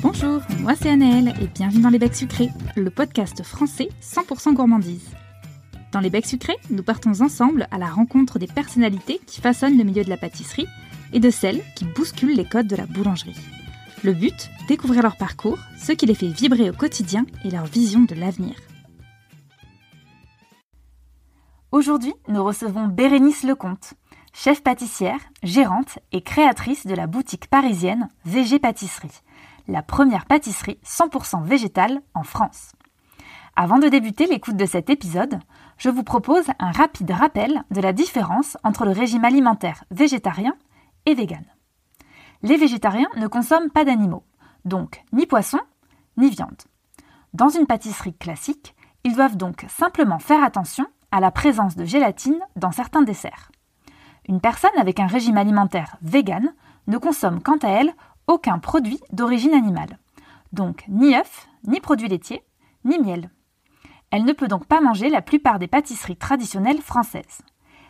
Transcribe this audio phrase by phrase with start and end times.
[0.00, 5.10] Bonjour, moi c'est Anaëlle et bienvenue dans Les Becs Sucrés, le podcast français 100% gourmandise.
[5.90, 9.82] Dans Les Becs Sucrés, nous partons ensemble à la rencontre des personnalités qui façonnent le
[9.82, 10.68] milieu de la pâtisserie
[11.12, 13.34] et de celles qui bousculent les codes de la boulangerie.
[14.04, 18.02] Le but, découvrir leur parcours, ce qui les fait vibrer au quotidien et leur vision
[18.02, 18.54] de l'avenir.
[21.72, 23.94] Aujourd'hui, nous recevons Bérénice Lecomte,
[24.32, 29.22] chef pâtissière, gérante et créatrice de la boutique parisienne VG Pâtisserie
[29.68, 32.72] la première pâtisserie 100% végétale en France.
[33.54, 35.38] Avant de débuter l'écoute de cet épisode,
[35.76, 40.54] je vous propose un rapide rappel de la différence entre le régime alimentaire végétarien
[41.06, 41.44] et vegan.
[42.42, 44.24] Les végétariens ne consomment pas d'animaux,
[44.64, 45.60] donc ni poisson
[46.16, 46.62] ni viande.
[47.32, 48.74] Dans une pâtisserie classique,
[49.04, 53.50] ils doivent donc simplement faire attention à la présence de gélatine dans certains desserts.
[54.28, 56.52] Une personne avec un régime alimentaire vegan
[56.86, 57.92] ne consomme quant à elle
[58.28, 59.98] aucun produit d'origine animale.
[60.52, 62.42] Donc ni œufs, ni produits laitiers,
[62.84, 63.30] ni miel.
[64.10, 67.42] Elle ne peut donc pas manger la plupart des pâtisseries traditionnelles françaises.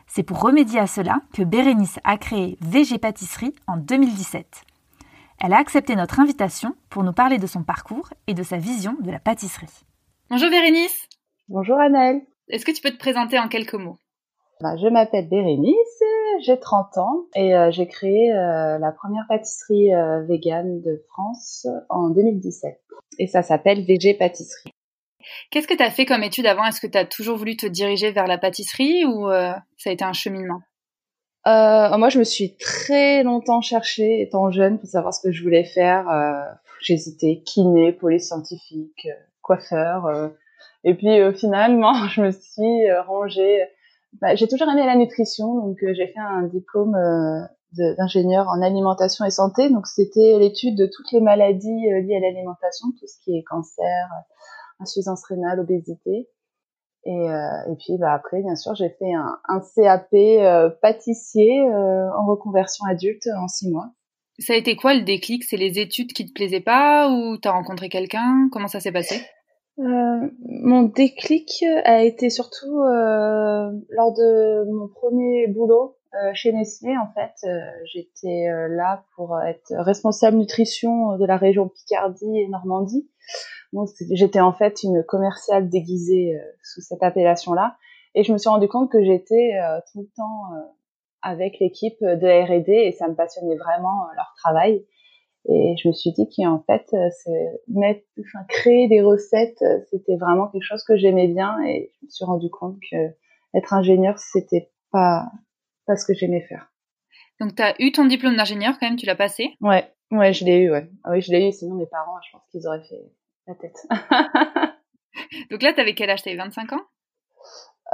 [0.06, 4.64] C'est pour remédier à cela que Bérénice a créé VG Pâtisserie en 2017.
[5.40, 8.96] Elle a accepté notre invitation pour nous parler de son parcours et de sa vision
[9.00, 9.84] de la pâtisserie.
[10.30, 11.08] Bonjour Bérénice
[11.48, 13.98] Bonjour Annelle Est-ce que tu peux te présenter en quelques mots?
[14.60, 16.02] Bah, Je m'appelle Bérénice,
[16.42, 21.66] j'ai 30 ans et euh, j'ai créé euh, la première pâtisserie euh, végane de France
[21.88, 22.80] en 2017.
[23.18, 24.72] Et ça s'appelle VG Pâtisserie.
[25.50, 26.64] Qu'est-ce que tu as fait comme étude avant?
[26.64, 30.04] Est-ce que tu as toujours voulu te diriger vers la pâtisserie ou ça a été
[30.04, 30.60] un cheminement?
[31.44, 35.64] Moi, je me suis très longtemps cherchée, étant jeune, pour savoir ce que je voulais
[35.64, 36.06] faire.
[36.80, 39.08] J'hésitais, kiné, polyscientifique,
[39.42, 40.30] coiffeur.
[40.84, 43.66] et puis finalement, je me suis rangée
[44.20, 48.62] bah, j'ai toujours aimé la nutrition, donc euh, j'ai fait un diplôme euh, d'ingénieur en
[48.62, 49.70] alimentation et santé.
[49.70, 53.42] Donc c'était l'étude de toutes les maladies euh, liées à l'alimentation, tout ce qui est
[53.44, 54.08] cancer,
[54.80, 56.28] insuffisance rénale, obésité.
[57.04, 60.10] Et, et puis bah, après, bien sûr, j'ai fait un, un CAP
[60.82, 63.92] pâtissier en reconversion adulte en six mois.
[64.38, 65.44] Ça a été quoi le déclic?
[65.44, 68.48] C'est les études qui te plaisaient pas ou t'as rencontré quelqu'un?
[68.52, 69.22] Comment ça s'est passé?
[69.78, 76.96] Euh, mon déclic a été surtout euh, lors de mon premier boulot euh, chez Nestlé.
[76.96, 83.08] En fait, euh, j'étais là pour être responsable nutrition de la région Picardie et Normandie.
[83.72, 87.76] Donc, j'étais en fait une commerciale déguisée sous cette appellation-là,
[88.14, 89.52] et je me suis rendu compte que j'étais
[89.92, 90.44] tout le temps
[91.20, 94.86] avec l'équipe de R&D et ça me passionnait vraiment leur travail.
[95.46, 97.08] Et je me suis dit qu'en fait, euh,
[97.68, 101.58] mettre, enfin, créer des recettes, euh, c'était vraiment quelque chose que j'aimais bien.
[101.64, 102.96] Et je me suis rendu compte que
[103.54, 105.26] être ingénieur, c'était pas
[105.86, 106.70] pas ce que j'aimais faire.
[107.40, 109.54] Donc, tu as eu ton diplôme d'ingénieur quand même, tu l'as passé?
[109.60, 110.90] Ouais, ouais, je l'ai eu, ouais.
[111.04, 113.10] Ah oui, je l'ai eu, sinon mes parents, je pense qu'ils auraient fait
[113.46, 113.76] la tête.
[115.50, 116.22] Donc là, tu avais quel âge?
[116.22, 116.82] T'avais 25 ans?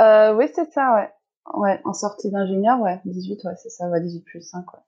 [0.01, 1.11] Euh, Oui, c'est ça, ouais.
[1.55, 3.01] Ouais, en sortie d'ingénieur, ouais.
[3.05, 4.81] 18, ouais, c'est ça, ouais, 18 plus 5, ouais.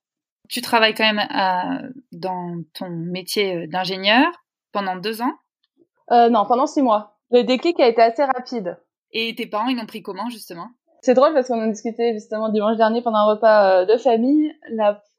[0.48, 4.26] Tu travailles quand même euh, dans ton métier euh, d'ingénieur
[4.72, 5.32] pendant deux ans?
[6.10, 7.16] Euh, Non, pendant six mois.
[7.30, 8.78] Le déclic a été assez rapide.
[9.12, 10.68] Et tes parents, ils l'ont pris comment justement?
[11.02, 14.52] C'est drôle parce qu'on en discutait justement dimanche dernier pendant un repas de famille.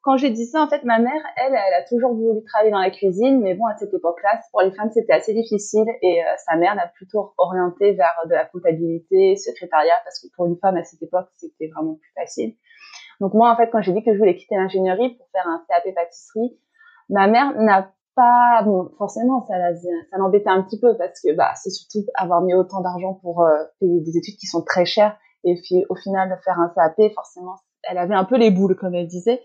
[0.02, 2.80] Quand j'ai dit ça, en fait, ma mère, elle, elle a toujours voulu travailler dans
[2.80, 6.56] la cuisine, mais bon, à cette époque-là, pour les femmes, c'était assez difficile et sa
[6.56, 10.84] mère l'a plutôt orientée vers de la comptabilité, secrétariat, parce que pour une femme à
[10.84, 12.56] cette époque, c'était vraiment plus facile.
[13.20, 15.64] Donc moi, en fait, quand j'ai dit que je voulais quitter l'ingénierie pour faire un
[15.68, 16.58] CAP pâtisserie,
[17.10, 21.54] ma mère n'a pas, bon, forcément, ça, ça l'embêtait un petit peu parce que bah,
[21.56, 25.18] c'est surtout avoir mis autant d'argent pour euh, payer des études qui sont très chères
[25.44, 28.96] et puis au final faire un CAP, forcément, elle avait un peu les boules, comme
[28.96, 29.42] elle disait.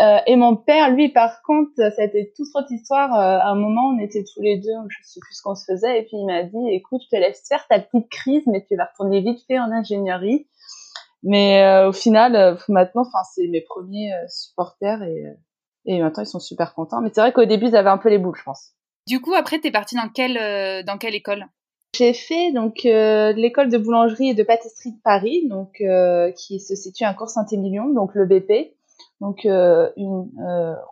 [0.00, 3.12] Euh, et mon père, lui, par contre, ça a été toute autre histoire.
[3.14, 5.64] Euh, à un moment, on était tous les deux, je sais plus ce qu'on se
[5.70, 8.64] faisait, et puis il m'a dit, écoute, je te laisse faire ta petite crise, mais
[8.66, 10.46] tu vas retourner vite fait en ingénierie.
[11.22, 15.24] Mais euh, au final, euh, maintenant, enfin, c'est mes premiers euh, supporters et,
[15.84, 17.00] et maintenant ils sont super contents.
[17.02, 18.72] Mais c'est vrai qu'au début, ils avaient un peu les boules, je pense.
[19.06, 21.46] Du coup, après, t'es partie dans quelle dans quelle école?
[21.96, 25.82] J'ai fait donc l'école de boulangerie et de pâtisserie de Paris, donc
[26.36, 28.76] qui se situe à Cours Saint-Émilion, donc le BP.
[29.20, 30.30] Donc une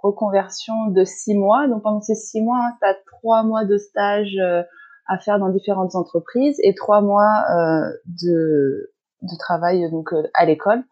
[0.02, 1.69] reconversion de six mois.
[1.69, 4.36] Donc pendant ces six mois, tu as trois mois de stage
[5.06, 7.44] à faire dans différentes entreprises et trois mois
[8.06, 8.90] de
[9.23, 10.85] de travail donc euh, à l'école.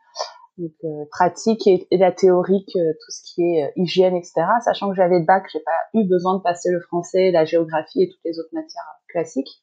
[0.59, 4.33] Donc euh, pratique et, la théorique euh, tout ce qui est hygiène etc
[4.65, 8.05] sachant que j'avais le bac j'ai pas eu besoin de passer le français la géographie
[8.05, 9.63] et toutes les autres matières classiques.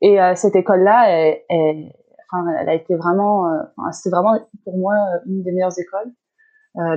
[0.00, 1.92] Et cette école là elle,
[2.30, 3.44] enfin elle a été vraiment
[3.92, 4.34] c'est vraiment
[4.64, 4.94] pour moi
[5.26, 6.12] une des meilleures écoles.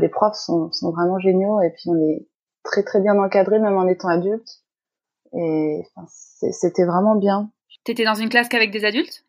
[0.01, 2.27] Les profs sont, sont vraiment géniaux et puis on est
[2.63, 4.49] très très bien encadrée même en étant adulte.
[5.33, 5.83] Et
[6.51, 7.51] c'était vraiment bien.
[7.85, 9.26] T'étais dans une classe qu'avec des adultes?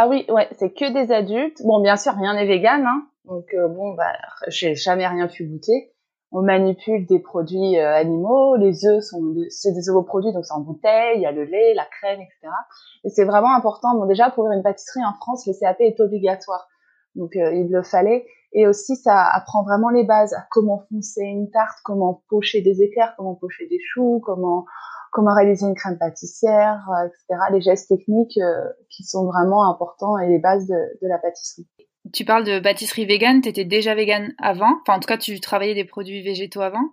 [0.00, 1.60] Ah oui, ouais, c'est que des adultes.
[1.64, 3.08] Bon, bien sûr, rien n'est vegan, hein.
[3.24, 4.12] Donc euh, bon, bah,
[4.46, 5.92] j'ai jamais rien pu goûter.
[6.30, 8.54] On manipule des produits euh, animaux.
[8.54, 11.16] Les œufs sont, c'est des ovoproduits, donc c'est en bouteille.
[11.16, 12.54] Il y a le lait, la crème, etc.
[13.02, 13.96] Et c'est vraiment important.
[13.96, 16.68] Bon, déjà pour ouvrir une pâtisserie en France, le CAP est obligatoire.
[17.16, 18.24] Donc euh, il le fallait.
[18.52, 23.14] Et aussi, ça apprend vraiment les bases comment foncer une tarte, comment pocher des éclairs,
[23.16, 24.64] comment pocher des choux, comment
[25.12, 27.40] comment réaliser une crème pâtissière, euh, etc.
[27.52, 31.66] Les gestes techniques euh, qui sont vraiment importants et les bases de, de la pâtisserie.
[32.12, 34.78] Tu parles de pâtisserie végane, tu étais déjà végane avant?
[34.82, 36.84] Enfin, en tout cas, tu travaillais des produits végétaux avant?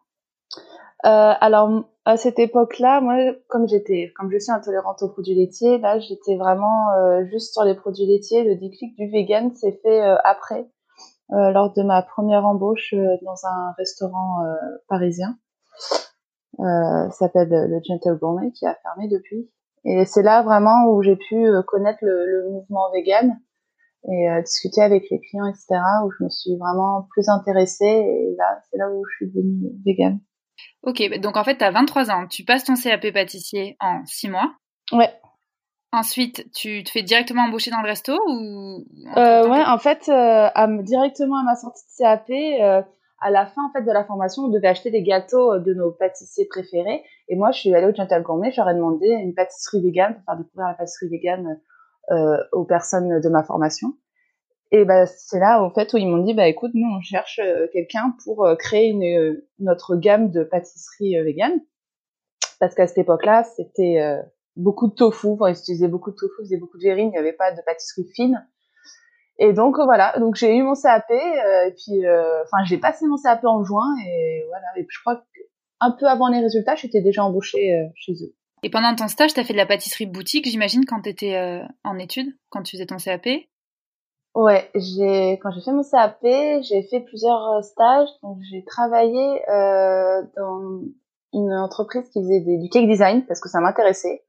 [1.06, 3.16] Euh, Alors, à cette époque-là, moi,
[3.48, 7.64] comme j'étais, comme je suis intolérante aux produits laitiers, là, j'étais vraiment euh, juste sur
[7.64, 8.44] les produits laitiers.
[8.44, 10.68] Le déclic du vegan s'est fait euh, après,
[11.30, 14.44] lors de ma première embauche dans un restaurant
[14.88, 15.36] parisien.
[16.60, 19.50] Euh, s'appelle le Gentle Gourmet qui a fermé depuis.
[19.84, 23.38] Et c'est là vraiment où j'ai pu euh, connaître le, le mouvement vegan
[24.08, 25.80] et euh, discuter avec les clients, etc.
[26.06, 29.72] Où je me suis vraiment plus intéressée et là, c'est là où je suis devenue
[29.86, 30.20] vegan.
[30.84, 34.30] Ok, donc en fait, tu as 23 ans, tu passes ton CAP pâtissier en 6
[34.30, 34.54] mois.
[34.92, 35.12] Ouais.
[35.92, 38.86] Ensuite, tu te fais directement embaucher dans le resto ou
[39.18, 42.82] euh, Ouais, en fait, euh, à, directement à ma sortie de CAP, euh,
[43.20, 45.74] à la fin en fait de la formation, on devait acheter des gâteaux euh, de
[45.74, 47.04] nos pâtissiers préférés.
[47.28, 50.38] Et moi, je suis allée au Gentle Gourmet, j'aurais demandé une pâtisserie végane pour faire
[50.38, 51.60] découvrir la pâtisserie végane
[52.12, 53.94] euh, aux personnes de ma formation.
[54.72, 57.40] Et bah, c'est là en fait où ils m'ont dit bah écoute, nous on cherche
[57.44, 61.62] euh, quelqu'un pour euh, créer une, notre gamme de pâtisserie végane
[62.60, 64.00] parce qu'à cette époque-là, c'était
[64.56, 67.12] beaucoup de tofu, enfin, ils utilisaient beaucoup de tofu, ils faisaient beaucoup de verrine, il
[67.12, 68.48] n'y avait pas de pâtisserie fine.
[69.38, 73.06] Et donc voilà, donc j'ai eu mon CAP euh, et puis euh, enfin j'ai passé
[73.06, 76.76] mon CAP en juin et voilà et puis je crois qu'un peu avant les résultats,
[76.76, 78.34] j'étais déjà embauchée euh, chez eux.
[78.64, 81.62] Et pendant ton stage, tu as fait de la pâtisserie boutique, j'imagine quand tu étais
[81.84, 83.28] en études, quand tu faisais ton CAP
[84.34, 86.18] Ouais, j'ai quand j'ai fait mon CAP,
[86.62, 88.10] j'ai fait plusieurs stages.
[88.24, 89.42] Donc j'ai travaillé
[90.38, 90.82] dans
[91.34, 94.25] une entreprise qui faisait du cake design parce que ça m'intéressait.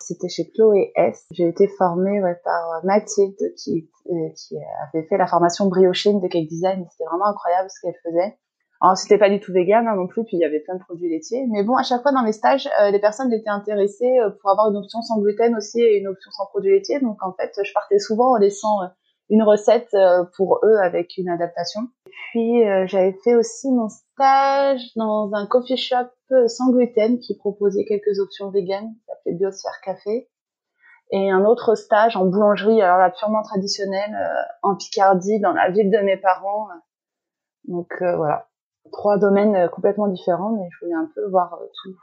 [0.00, 1.26] C'était chez Chloé S.
[1.30, 4.56] J'ai été formée ouais, par Mathilde qui, euh, qui
[4.92, 6.86] avait fait la formation briochine de cake design.
[6.90, 8.36] C'était vraiment incroyable ce qu'elle faisait.
[8.80, 10.82] Alors c'était pas du tout vegan hein, non plus, puis il y avait plein de
[10.82, 11.46] produits laitiers.
[11.50, 14.50] Mais bon, à chaque fois dans mes stages, euh, les personnes étaient intéressées euh, pour
[14.50, 17.00] avoir une option sans gluten aussi et une option sans produits laitiers.
[17.00, 18.80] Donc en fait, je partais souvent en laissant
[19.30, 19.96] une recette
[20.36, 21.80] pour eux avec une adaptation.
[22.32, 26.10] Puis j'avais fait aussi mon stage dans un coffee shop
[26.46, 28.94] sans gluten qui proposait quelques options véganes,
[29.32, 30.28] Biosphère Café.
[31.10, 35.70] Et un autre stage en boulangerie, alors là purement traditionnelle, euh, en Picardie, dans la
[35.70, 36.66] ville de mes parents.
[37.64, 38.48] Donc euh, voilà,
[38.90, 41.96] trois domaines euh, complètement différents, mais je voulais un peu voir tout.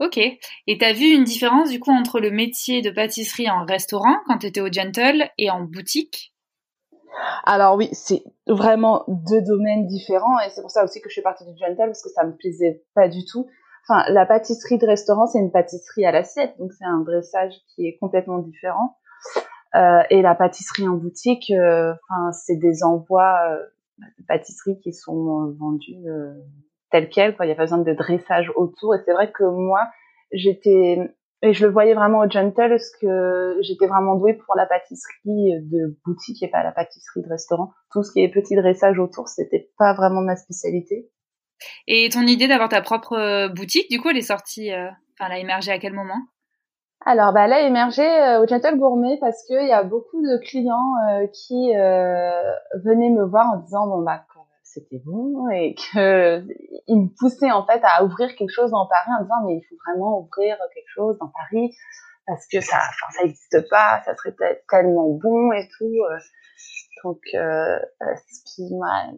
[0.00, 0.18] Ok.
[0.18, 4.38] Et t'as vu une différence du coup entre le métier de pâtisserie en restaurant quand
[4.38, 6.34] t'étais au Gentle et en boutique?
[7.44, 11.22] Alors oui, c'est vraiment deux domaines différents et c'est pour ça aussi que je suis
[11.22, 13.48] partie du Gentle parce que ça me plaisait pas du tout.
[13.88, 17.86] Enfin, la pâtisserie de restaurant, c'est une pâtisserie à l'assiette, donc c'est un dressage qui
[17.86, 18.96] est complètement différent.
[19.74, 23.62] Euh, et la pâtisserie en boutique, euh, enfin, c'est des envois euh,
[24.18, 26.04] de pâtisserie qui sont vendus
[26.90, 27.34] tels quels.
[27.34, 27.46] Quoi.
[27.46, 28.94] Il n'y a pas besoin de dressage autour.
[28.94, 29.80] Et c'est vrai que moi,
[30.32, 34.66] j'étais et je le voyais vraiment au Gentle parce que j'étais vraiment douée pour la
[34.66, 37.70] pâtisserie de boutique et pas la pâtisserie de restaurant.
[37.92, 41.08] Tout ce qui est petit dressage autour, c'était pas vraiment ma spécialité.
[41.86, 45.30] Et ton idée d'avoir ta propre euh, boutique, du coup, elle est sortie, euh, enfin,
[45.30, 46.18] elle a émergé à quel moment?
[47.06, 50.38] Alors, bah, elle a émergé euh, au Gentle Gourmet parce qu'il y a beaucoup de
[50.44, 50.92] clients
[51.32, 51.72] qui
[52.84, 54.24] venaient me voir en disant bon bah
[54.64, 56.44] c'était bon et que
[56.86, 59.64] il me poussait en fait à ouvrir quelque chose dans Paris en disant mais il
[59.68, 61.74] faut vraiment ouvrir quelque chose dans Paris
[62.26, 64.36] parce que ça enfin ça n'existe pas ça serait
[64.68, 65.94] tellement bon et tout
[67.04, 67.78] donc euh,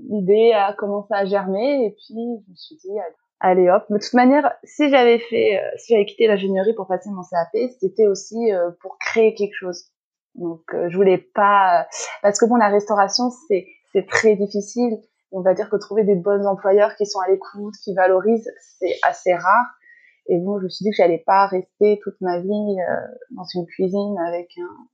[0.09, 1.87] l'idée a commencé à germer.
[1.87, 2.15] Et puis
[2.47, 2.97] je me suis dit
[3.41, 3.85] allez hop.
[3.91, 7.23] Mais de toute manière si j'avais fait euh, si j'avais quitté l'ingénierie pour passer mon
[7.23, 9.85] CAP c'était aussi euh, pour créer quelque chose.
[10.35, 11.87] Donc euh, je voulais pas
[12.23, 14.99] parce que bon la restauration c'est c'est très difficile.
[15.33, 18.97] On va dire que trouver des bons employeurs qui sont à l'écoute, qui valorisent, c'est
[19.05, 19.67] assez rare.
[20.29, 23.45] Et bon, je me suis dit que j'allais pas rester toute ma vie euh, dans
[23.55, 24.87] une cuisine avec un,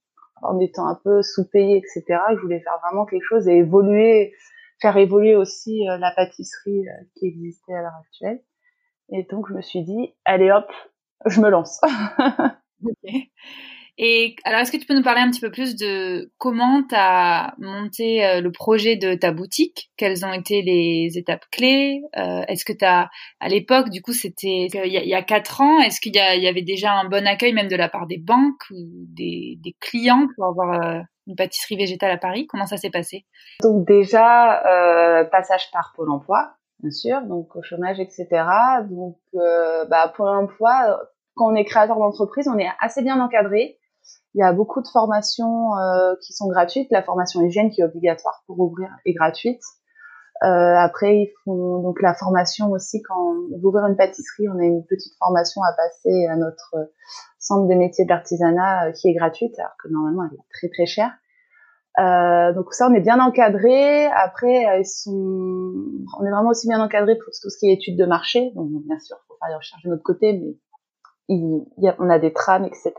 [0.43, 2.21] en étant un peu sous-payée, etc.
[2.35, 4.35] Je voulais faire vraiment quelque chose et évoluer,
[4.81, 8.43] faire évoluer aussi euh, la pâtisserie euh, qui existait à l'heure actuelle.
[9.11, 10.71] Et donc, je me suis dit, allez hop,
[11.27, 11.81] je me lance.
[13.99, 16.95] Et alors, est-ce que tu peux nous parler un petit peu plus de comment tu
[16.95, 19.91] as monté euh, le projet de ta boutique?
[19.97, 22.03] Quelles ont été les étapes clés?
[22.19, 23.09] Euh, Est-ce que tu as,
[23.41, 26.93] à l'époque, du coup, c'était il y, a quatre ans, est-ce qu'il y, avait déjà
[26.93, 30.83] un bon accueil même de la part des banques ou des, des clients pour avoir
[30.83, 32.47] euh, une pâtisserie végétale à Paris?
[32.47, 33.25] Comment ça s'est passé?
[33.63, 36.51] Donc déjà, euh, passage par Pôle Emploi,
[36.81, 38.27] bien sûr, donc au chômage, etc.
[38.91, 40.99] Donc, bah, Pôle Emploi,
[41.35, 43.79] quand on est créateur d'entreprise, on est assez bien encadré.
[44.37, 46.89] Il y a beaucoup de formations euh, qui sont gratuites.
[46.91, 49.63] La formation hygiène qui est obligatoire pour ouvrir est gratuite.
[50.43, 54.59] Euh, après, ils font donc la formation aussi quand on veut ouvrir une pâtisserie, on
[54.59, 56.91] a une petite formation à passer à notre
[57.39, 60.69] centre des métiers de l'artisanat euh, qui est gratuite, alors que normalement elle est très
[60.69, 61.11] très chère.
[61.99, 64.07] Euh, donc ça, on est bien encadré.
[64.07, 65.73] Après, euh, ils sont,
[66.19, 68.53] on est vraiment aussi bien encadré pour tout ce qui est études de marché.
[68.55, 70.59] Donc bien sûr, faut faire des recherches de notre côté, mais
[71.29, 72.93] il, a, on a des trames, etc.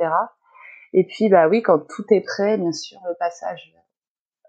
[0.93, 3.73] Et puis, bah oui, quand tout est prêt, bien sûr, le passage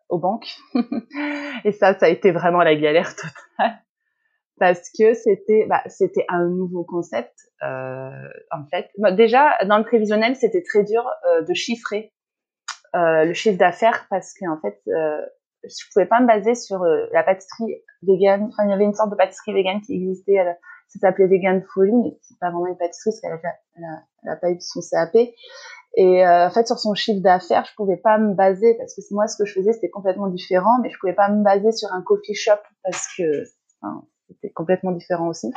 [0.08, 0.48] aux banques.
[1.64, 3.82] et ça, ça a été vraiment la galère totale
[4.58, 7.34] parce que c'était, bah, c'était un nouveau concept.
[7.62, 8.10] Euh,
[8.50, 12.12] en fait, bah, déjà dans le prévisionnel, c'était très dur euh, de chiffrer
[12.96, 15.20] euh, le chiffre d'affaires parce qu'en fait, euh,
[15.64, 18.44] je pouvais pas me baser sur euh, la pâtisserie vegan.
[18.44, 20.38] Enfin, il y avait une sorte de pâtisserie vegan qui existait.
[20.88, 24.36] ça s'appelait Vegan Folie, mais c'est pas vraiment une pâtisserie parce qu'elle a, elle a,
[24.36, 25.28] pas eu son CAP.
[25.96, 29.00] Et euh, en fait, sur son chiffre d'affaires, je pouvais pas me baser parce que
[29.10, 31.92] moi, ce que je faisais, c'était complètement différent, mais je pouvais pas me baser sur
[31.92, 33.42] un coffee shop parce que
[33.80, 35.50] enfin, c'était complètement différent aussi.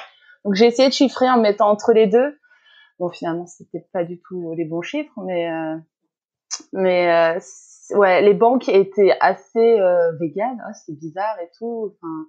[0.46, 2.38] Donc, j'ai essayé de chiffrer en mettant entre les deux.
[2.98, 5.78] Bon, finalement, c'était pas du tout les bons chiffres, mais euh,
[6.74, 7.40] mais euh,
[7.98, 10.62] ouais, les banques étaient assez euh, véganes.
[10.66, 11.94] Hein, c'est bizarre et tout.
[11.96, 12.26] Enfin,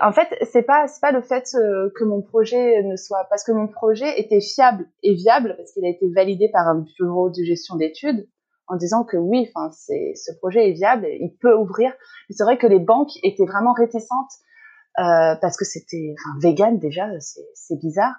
[0.00, 3.44] en fait c'est pas c'est pas le fait euh, que mon projet ne soit parce
[3.44, 7.30] que mon projet était fiable et viable parce qu'il a été validé par un bureau
[7.30, 8.28] de gestion d'études
[8.68, 11.92] en disant que oui enfin c'est ce projet est viable il peut ouvrir.
[12.30, 14.32] C'est vrai que les banques étaient vraiment réticentes
[14.98, 18.14] euh, parce que c'était enfin vegan déjà c'est c'est bizarre.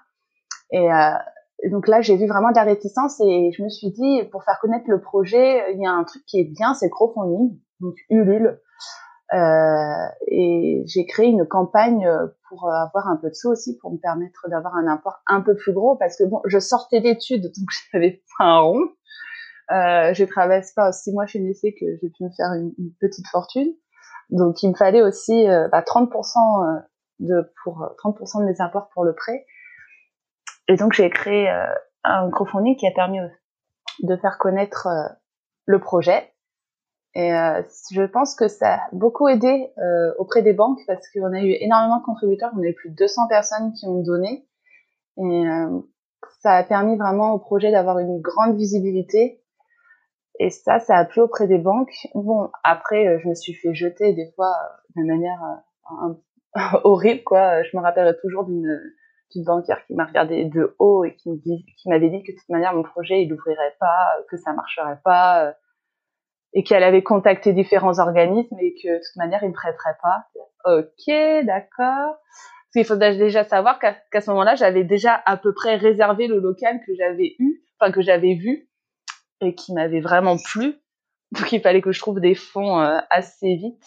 [0.70, 4.22] Et euh, donc là j'ai vu vraiment de la réticence et je me suis dit
[4.30, 6.90] pour faire connaître le projet il y a un truc qui est bien c'est le
[6.90, 8.60] crowdfunding donc Ulule
[9.34, 12.08] euh, et j'ai créé une campagne
[12.48, 15.56] pour avoir un peu de sous aussi pour me permettre d'avoir un import un peu
[15.56, 18.88] plus gros parce que bon, je sortais d'études donc j'avais pas un rond.
[19.70, 23.26] Euh, j'ai travaillé pas six mois chez Nestlé que j'ai pu me faire une, petite
[23.28, 23.72] fortune.
[24.30, 26.80] Donc il me fallait aussi euh, bah, 30% euh,
[27.20, 29.46] de pour 30% de mes apports pour le prêt.
[30.68, 31.66] Et donc j'ai créé euh,
[32.04, 33.18] un crowdfunding qui a permis
[34.02, 34.88] de faire connaître
[35.66, 36.32] le projet
[37.14, 41.32] et euh, je pense que ça a beaucoup aidé euh, auprès des banques parce qu'on
[41.32, 44.46] a eu énormément de contributeurs, on a eu plus de 200 personnes qui ont donné.
[45.18, 45.80] Et euh,
[46.40, 49.42] ça a permis vraiment au projet d'avoir une grande visibilité.
[50.38, 52.08] Et ça, ça a plu auprès des banques.
[52.14, 54.54] Bon, après, je me suis fait jeter des fois
[54.96, 55.40] de manière
[56.84, 57.62] horrible, quoi.
[57.62, 58.80] Je me rappellerai toujours d'une
[59.32, 61.30] d'une banquière qui m'a regardé de haut et qui
[61.86, 65.54] m'avait dit que de toute manière mon projet il n'ouvrirait pas, que ça marcherait pas
[66.54, 70.24] et qu'elle avait contacté différents organismes et que de toute manière, ils ne prêteraient pas.
[70.64, 72.16] Ok, d'accord.
[72.72, 76.38] Parce qu'il faut déjà savoir qu'à ce moment-là, j'avais déjà à peu près réservé le
[76.38, 78.68] local que j'avais eu, enfin que j'avais vu
[79.40, 80.76] et qui m'avait vraiment plu.
[81.32, 83.82] Donc il fallait que je trouve des fonds euh, assez vite.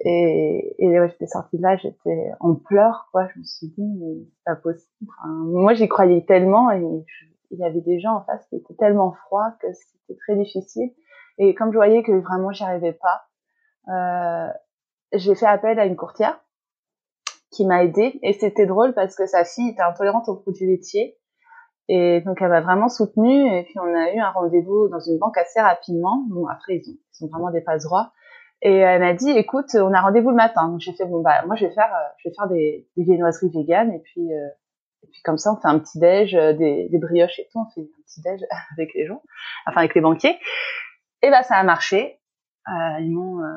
[0.00, 3.28] Et, et ouais, j'étais sortie de là, j'étais en pleurs, quoi.
[3.34, 5.10] Je me suis dit, mais c'est pas possible.
[5.24, 6.82] moi, j'y croyais tellement et
[7.50, 10.90] il y avait des gens en face qui étaient tellement froids que c'était très difficile.
[11.38, 13.26] Et comme je voyais que vraiment j'y arrivais pas,
[13.88, 14.52] euh,
[15.12, 16.40] j'ai fait appel à une courtière
[17.50, 18.18] qui m'a aidée.
[18.22, 21.16] Et c'était drôle parce que sa fille était intolérante aux produits laitiers.
[21.88, 23.54] Et donc elle m'a vraiment soutenue.
[23.54, 26.24] Et puis on a eu un rendez-vous dans une banque assez rapidement.
[26.28, 28.12] Bon après ils, sont vraiment des passe droits.
[28.62, 30.68] Et elle m'a dit écoute on a rendez-vous le matin.
[30.68, 33.04] Donc j'ai fait bon bah moi je vais faire euh, je vais faire des, des
[33.04, 34.48] viennoiseries véganes et puis euh,
[35.02, 37.60] et puis comme ça on fait un petit déj, euh, des, des brioches et tout.
[37.60, 38.40] On fait un petit déj
[38.76, 39.22] avec les gens,
[39.66, 40.36] enfin avec les banquiers.
[41.26, 42.20] Et bah ça a marché.
[42.68, 43.56] Euh, ils m'ont euh,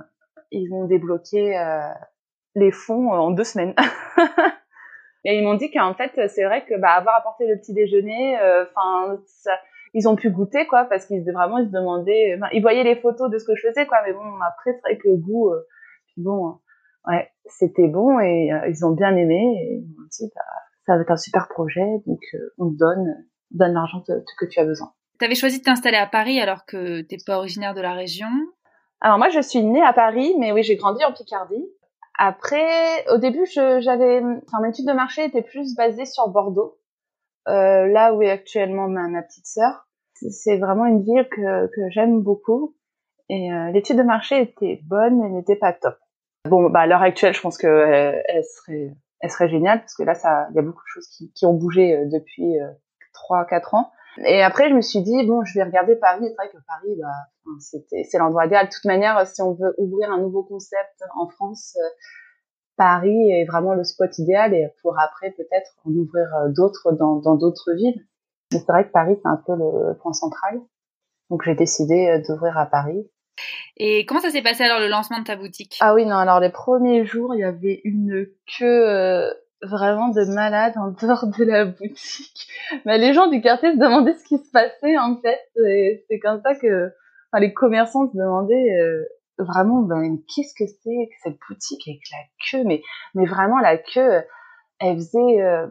[0.49, 1.81] ils ont débloqué euh,
[2.55, 3.75] les fonds en deux semaines.
[5.23, 8.39] et ils m'ont dit qu'en fait c'est vrai que bah avoir apporté le petit déjeuner,
[8.71, 9.19] enfin
[9.93, 13.29] ils ont pu goûter quoi parce qu'ils vraiment ils se demandaient, ils voyaient les photos
[13.29, 15.51] de ce que je faisais quoi, mais bon après c'est vrai que le goût,
[16.17, 16.57] bon
[17.05, 20.41] ouais c'était bon et ils ont bien aimé ils m'ont dit bah,
[20.87, 22.19] ça va être un super projet donc
[22.57, 24.03] on te donne donne l'argent
[24.39, 24.91] que tu as besoin.
[25.19, 28.29] Tu avais choisi de t'installer à Paris alors que t'es pas originaire de la région.
[29.01, 31.65] Alors moi, je suis née à Paris, mais oui, j'ai grandi en Picardie.
[32.17, 36.79] Après, au début, j'avais, enfin, mon étude de marché était plus basée sur Bordeaux,
[37.49, 39.87] euh, là où est actuellement ma, petite sœur.
[40.13, 42.75] c'est vraiment une ville que, que j'aime beaucoup.
[43.29, 45.97] Et l'étude de marché était bonne, mais n'était pas top.
[46.45, 47.67] Bon, bah à l'heure actuelle, je pense que
[48.27, 51.07] elle, serait, elle serait géniale parce que là, ça, il y a beaucoup de choses
[51.35, 52.55] qui, ont bougé depuis
[53.13, 53.91] trois, quatre ans.
[54.25, 56.25] Et après, je me suis dit bon, je vais regarder Paris.
[56.27, 58.67] C'est vrai que Paris, bah, c'était, c'est l'endroit idéal.
[58.67, 61.77] De toute manière, si on veut ouvrir un nouveau concept en France,
[62.77, 67.35] Paris est vraiment le spot idéal et pour après peut-être en ouvrir d'autres dans, dans
[67.35, 68.05] d'autres villes.
[68.51, 70.61] C'est vrai que Paris, c'est un peu le point central.
[71.29, 73.09] Donc j'ai décidé d'ouvrir à Paris.
[73.77, 75.77] Et comment ça s'est passé alors le lancement de ta boutique?
[75.79, 80.23] Ah oui, non, alors les premiers jours, il y avait une queue euh, vraiment de
[80.25, 82.47] malade en dehors de la boutique.
[82.85, 85.39] Mais les gens du quartier se demandaient ce qui se passait en fait.
[86.07, 86.91] C'est comme ça que
[87.31, 89.05] enfin, les commerçants se demandaient euh,
[89.37, 92.17] vraiment ben, qu'est-ce que c'est que cette boutique avec la
[92.49, 92.63] queue?
[92.65, 92.81] Mais,
[93.15, 94.23] mais vraiment la queue,
[94.79, 95.41] elle faisait...
[95.41, 95.67] Euh,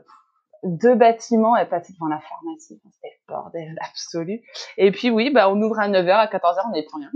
[0.65, 2.81] deux bâtiments, elle passait devant la pharmacie.
[2.85, 4.43] C'était le bordel absolu.
[4.77, 7.11] Et puis oui, bah on ouvre à 9h, à 14h, on n'est plus rien.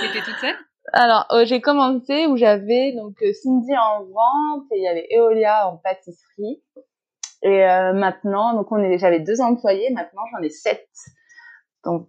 [0.00, 0.56] T'étais toute seule?
[0.92, 5.06] Alors, euh, j'ai commencé où j'avais donc euh, Cindy en vente et il y avait
[5.10, 6.62] Eolia en pâtisserie.
[7.42, 10.88] Et euh, maintenant, donc on est, j'avais deux employés, maintenant j'en ai sept.
[11.84, 12.08] Donc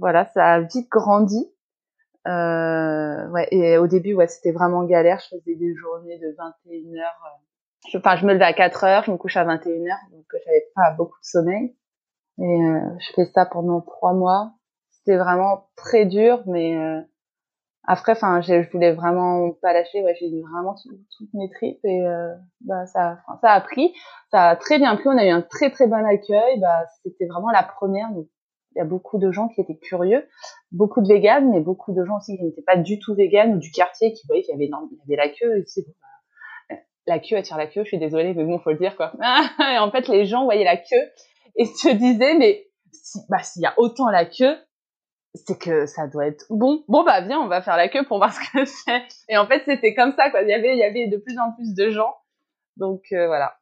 [0.00, 1.48] voilà, ça a vite grandi.
[2.26, 5.20] ouais, et au début, ouais, c'était vraiment galère.
[5.20, 7.40] Je faisais des journées de 21 heures
[7.88, 10.24] je, enfin, je me levais à 4 heures, je me couche à 21 heures, donc
[10.44, 11.76] j'avais pas beaucoup de sommeil.
[12.38, 14.52] Et euh, je fais ça pendant trois mois.
[14.90, 17.00] C'était vraiment très dur, mais euh,
[17.86, 20.02] après, enfin, je voulais vraiment pas lâcher.
[20.02, 20.74] Ouais, j'ai eu vraiment
[21.16, 23.94] toutes mes tripes et euh, bah ça, ça a pris.
[24.30, 25.08] Ça a très bien pris.
[25.08, 26.58] On a eu un très très bon accueil.
[26.60, 28.08] Bah, c'était vraiment la première.
[28.12, 30.28] Il y a beaucoup de gens qui étaient curieux,
[30.70, 33.58] beaucoup de véganes, mais beaucoup de gens aussi qui n'étaient pas du tout véganes ou
[33.58, 35.58] du quartier qui voyaient qu'il y avait, il y avait la queue.
[35.58, 35.64] Et
[37.06, 39.12] la queue attire la queue, je suis désolée, mais bon, faut le dire, quoi.
[39.60, 41.10] et en fait, les gens voyaient la queue
[41.54, 44.56] et se disaient, mais si, bah, s'il y a autant la queue,
[45.36, 46.84] c'est que ça doit être bon.
[46.88, 49.02] Bon, bah, viens, on va faire la queue pour voir ce que c'est.
[49.28, 50.42] Et en fait, c'était comme ça, quoi.
[50.42, 52.14] Il y avait, il y avait de plus en plus de gens.
[52.76, 53.54] Donc, euh, voilà.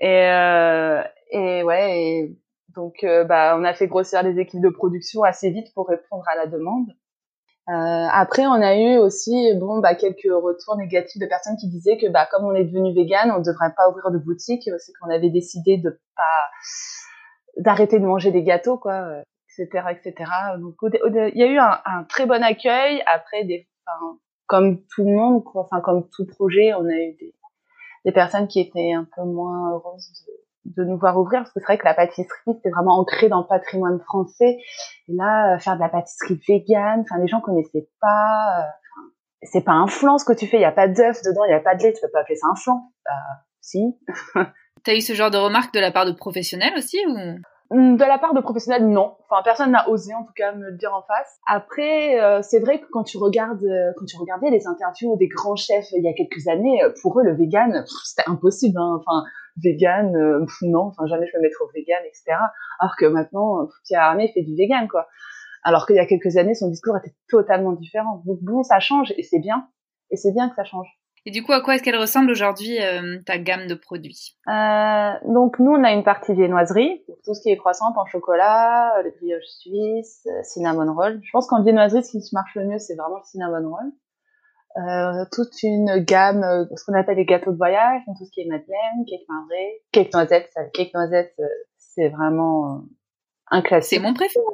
[0.00, 2.38] Et, euh, et ouais, et
[2.74, 6.24] donc, euh, bah, on a fait grossir les équipes de production assez vite pour répondre
[6.32, 6.88] à la demande.
[7.72, 12.08] Après, on a eu aussi bon bah quelques retours négatifs de personnes qui disaient que
[12.08, 14.68] bah comme on est devenu vegan, on ne devrait pas ouvrir de boutique.
[14.78, 16.50] C'est qu'on avait décidé de pas
[17.58, 19.22] d'arrêter de manger des gâteaux, quoi,
[19.60, 20.14] etc.,
[20.54, 23.02] il y a eu un, très bon accueil.
[23.06, 23.68] Après, des,
[24.46, 27.16] comme tout le monde, enfin comme tout projet, on a eu
[28.04, 30.26] des, personnes qui étaient un peu moins heureuses
[30.64, 31.40] de, nous voir ouvrir.
[31.40, 34.58] Parce que c'est vrai que la pâtisserie c'était vraiment ancré dans le patrimoine français.
[35.08, 39.02] Et là euh, faire de la pâtisserie végane enfin les gens connaissaient pas euh,
[39.42, 40.56] c'est pas un flan ce que tu fais.
[40.56, 41.92] Il y a pas d'œuf dedans il y a pas de lait.
[41.92, 42.90] Tu peux pas appeler ça un flan.
[43.04, 43.12] Bah
[43.60, 43.96] si.
[44.84, 47.16] T'as eu ce genre de remarques de la part de professionnels aussi ou?
[47.70, 49.14] De la part de professionnels, non.
[49.28, 51.38] Enfin, personne n'a osé en tout cas me le dire en face.
[51.46, 55.28] Après, euh, c'est vrai que quand tu regardes, euh, quand tu regardais les interviews des
[55.28, 58.76] grands chefs il y a quelques années, euh, pour eux le vegan, c'était impossible.
[58.76, 59.00] Hein.
[59.00, 59.24] Enfin,
[59.62, 60.12] vegan,
[60.62, 60.86] non.
[60.86, 62.38] Enfin, jamais je me mettrais au vegan, etc.
[62.80, 65.06] Alors que maintenant, Pierre Armé fait du vegan, quoi.
[65.62, 68.22] Alors qu'il y a quelques années, son discours était totalement différent.
[68.26, 69.68] Donc bon, ça change et c'est bien.
[70.10, 70.88] Et c'est bien que ça change.
[71.26, 74.36] Et du coup, à quoi est-ce qu'elle ressemble aujourd'hui euh, ta gamme de produits?
[74.48, 78.96] Euh, Donc nous, on a une partie viennoiserie, tout ce qui est croissant, pain chocolat,
[78.98, 81.20] euh, les brioches suisses, euh, cinnamon roll.
[81.22, 83.92] Je pense qu'en viennoiserie, ce qui marche le mieux, c'est vraiment le cinnamon roll.
[84.78, 88.48] Euh, toute une gamme, ce qu'on appelle les gâteaux de voyage, tout ce qui est
[88.48, 90.54] madeleine, cake marbré, cake noisette.
[90.72, 91.34] Cake noisette,
[91.76, 92.84] c'est vraiment
[93.50, 93.98] un classique.
[93.98, 94.44] C'est mon préféré.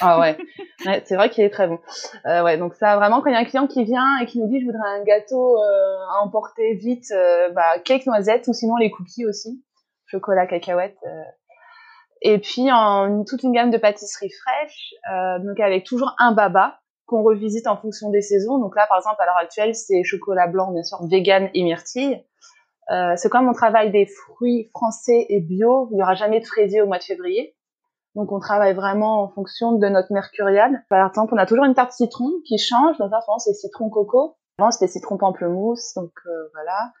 [0.00, 0.36] Ah ouais,
[0.86, 1.78] ouais c'est vrai qu'il est très bon.
[2.26, 4.38] Euh, ouais, donc ça vraiment quand il y a un client qui vient et qui
[4.38, 8.52] nous dit je voudrais un gâteau euh, à emporter vite, euh, bah cake noisette ou
[8.52, 9.62] sinon les cookies aussi,
[10.06, 10.96] chocolat cacahuète.
[11.06, 11.22] Euh.
[12.22, 16.78] Et puis en toute une gamme de pâtisseries fraîches, euh, donc avec toujours un baba
[17.06, 18.58] qu'on revisite en fonction des saisons.
[18.58, 22.22] Donc là par exemple à l'heure actuelle c'est chocolat blanc bien sûr, vegan et myrtille.
[22.90, 26.44] Euh, c'est comme on travaille des fruits français et bio, il n'y aura jamais de
[26.44, 27.54] fraisier au mois de février.
[28.20, 30.84] Donc on travaille vraiment en fonction de notre mercurial.
[30.90, 32.98] Par exemple, on a toujours une tarte citron qui change.
[32.98, 34.36] Donc là, c'est citron coco.
[34.58, 35.94] Avant, c'était citron pamplemousse.
[35.94, 36.92] Donc euh, voilà.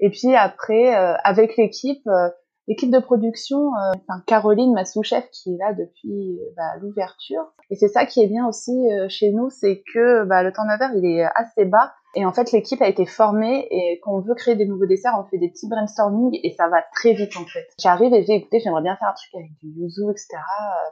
[0.00, 2.28] Et puis après, euh, avec l'équipe, euh,
[2.68, 7.42] l'équipe de production, enfin, Caroline, ma sous-chef, qui est là depuis bah, l'ouverture.
[7.70, 11.04] Et c'est ça qui est bien aussi chez nous, c'est que bah, le turnover il
[11.04, 11.92] est assez bas.
[12.16, 15.12] Et en fait, l'équipe a été formée et quand on veut créer des nouveaux desserts,
[15.20, 17.66] on fait des petits brainstorming et ça va très vite en fait.
[17.78, 20.28] J'arrive et j'ai écouté, j'aimerais bien faire un truc avec du yuzu, etc.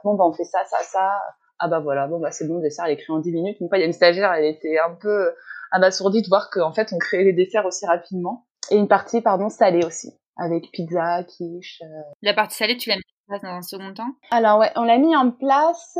[0.03, 1.19] Bon, bah on fait ça, ça, ça.
[1.57, 3.57] Ah bah voilà, bon bah c'est bon, le dessert il est écrit en 10 minutes.
[3.59, 5.33] Une fois, il y a une stagiaire, elle était un peu
[5.71, 8.45] abasourdie de voir qu'en fait on créait les desserts aussi rapidement.
[8.69, 10.13] Et une partie, pardon, salée aussi.
[10.37, 11.81] Avec pizza, quiche.
[12.21, 14.11] La partie salée, tu l'as mis en place dans un second temps?
[14.31, 15.97] Alors ouais, on l'a mis en place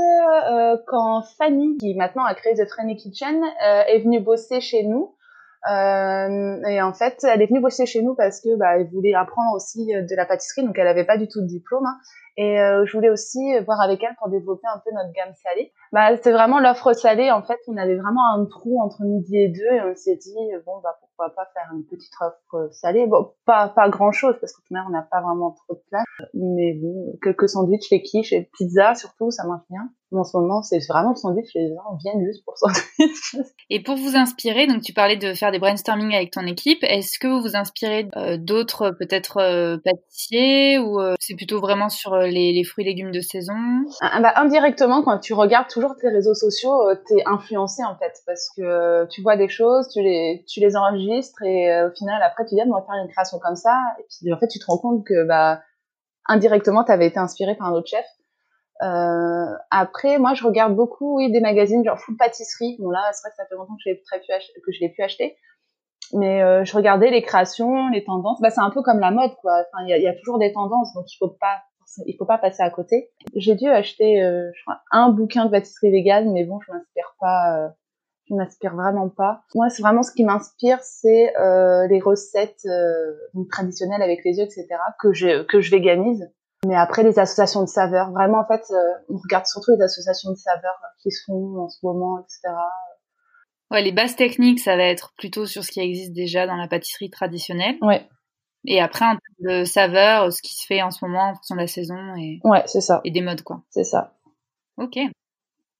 [0.87, 5.15] quand Fanny, qui maintenant a créé The Trendy Kitchen, est venue bosser chez nous.
[5.67, 9.15] Euh, et en fait, elle est venue bosser chez nous parce que bah, elle voulait
[9.15, 11.85] apprendre aussi de la pâtisserie, donc elle avait pas du tout de diplôme.
[11.85, 11.97] Hein.
[12.37, 15.71] Et euh, je voulais aussi voir avec elle pour développer un peu notre gamme salée.
[15.91, 17.31] Bah, c'est vraiment l'offre salée.
[17.31, 20.35] En fait, on avait vraiment un trou entre midi et deux, et on s'est dit
[20.65, 23.07] bon bah pourquoi pas faire une petite offre salée.
[23.07, 26.04] Bon, pas pas grand chose parce qu'au final on n'a pas vraiment trop de place,
[26.33, 29.89] mais bon, quelques sandwichs, les quiches et pizza surtout, ça marche bien.
[30.17, 33.35] En ce moment, c'est vraiment le sandwich, les gens viennent juste pour sandwich.
[33.69, 37.19] Et pour vous inspirer, donc tu parlais de faire des brainstorming avec ton équipe, est-ce
[37.19, 42.15] que vous vous inspirez euh, d'autres peut-être euh, pâtissiers ou euh, c'est plutôt vraiment sur
[42.15, 43.53] les, les, fruits et légumes de saison?
[44.01, 46.75] Ah, bah, Indirectement, quand tu regardes toujours tes réseaux sociaux,
[47.07, 51.41] t'es influencé en fait parce que tu vois des choses, tu les, tu les enregistres
[51.43, 53.75] et au final après tu dis ah, on va faire une création comme ça.
[53.99, 55.59] Et puis en fait tu te rends compte que bah
[56.27, 58.05] indirectement tu avais été inspiré par un autre chef
[58.83, 62.75] euh, après, moi, je regarde beaucoup, oui, des magazines genre Food Pâtisserie.
[62.79, 64.79] Bon là, c'est vrai que ça fait longtemps que je l'ai très pu que je
[64.81, 65.37] l'ai acheter,
[66.13, 68.41] mais euh, je regardais les créations, les tendances.
[68.41, 69.63] Bah, c'est un peu comme la mode, quoi.
[69.71, 71.61] Enfin, il y a, toujours des tendances, donc il faut pas,
[72.05, 73.11] il faut pas passer à côté.
[73.35, 77.15] J'ai dû acheter, euh, je crois, un bouquin de pâtisserie végane, mais bon, je m'inspire
[77.19, 77.69] pas.
[78.25, 79.43] Euh, je m'inspire vraiment pas.
[79.53, 82.67] Moi, c'est vraiment ce qui m'inspire, c'est euh, les recettes
[83.51, 84.67] traditionnelles avec les œufs, etc.,
[84.99, 86.29] que je que je véganise.
[86.65, 88.75] Mais après, les associations de saveurs, vraiment, en fait, euh,
[89.09, 92.55] on regarde surtout les associations de saveurs qui se font en ce moment, etc.
[93.69, 96.67] Ouais, les bases techniques, ça va être plutôt sur ce qui existe déjà dans la
[96.67, 97.77] pâtisserie traditionnelle.
[97.81, 98.07] Ouais.
[98.65, 101.55] Et après, en termes de saveurs, ce qui se fait en ce moment en fonction
[101.55, 103.01] de la saison et, ouais, c'est ça.
[103.03, 103.61] et des modes, quoi.
[103.69, 104.15] C'est ça.
[104.77, 104.97] Ok.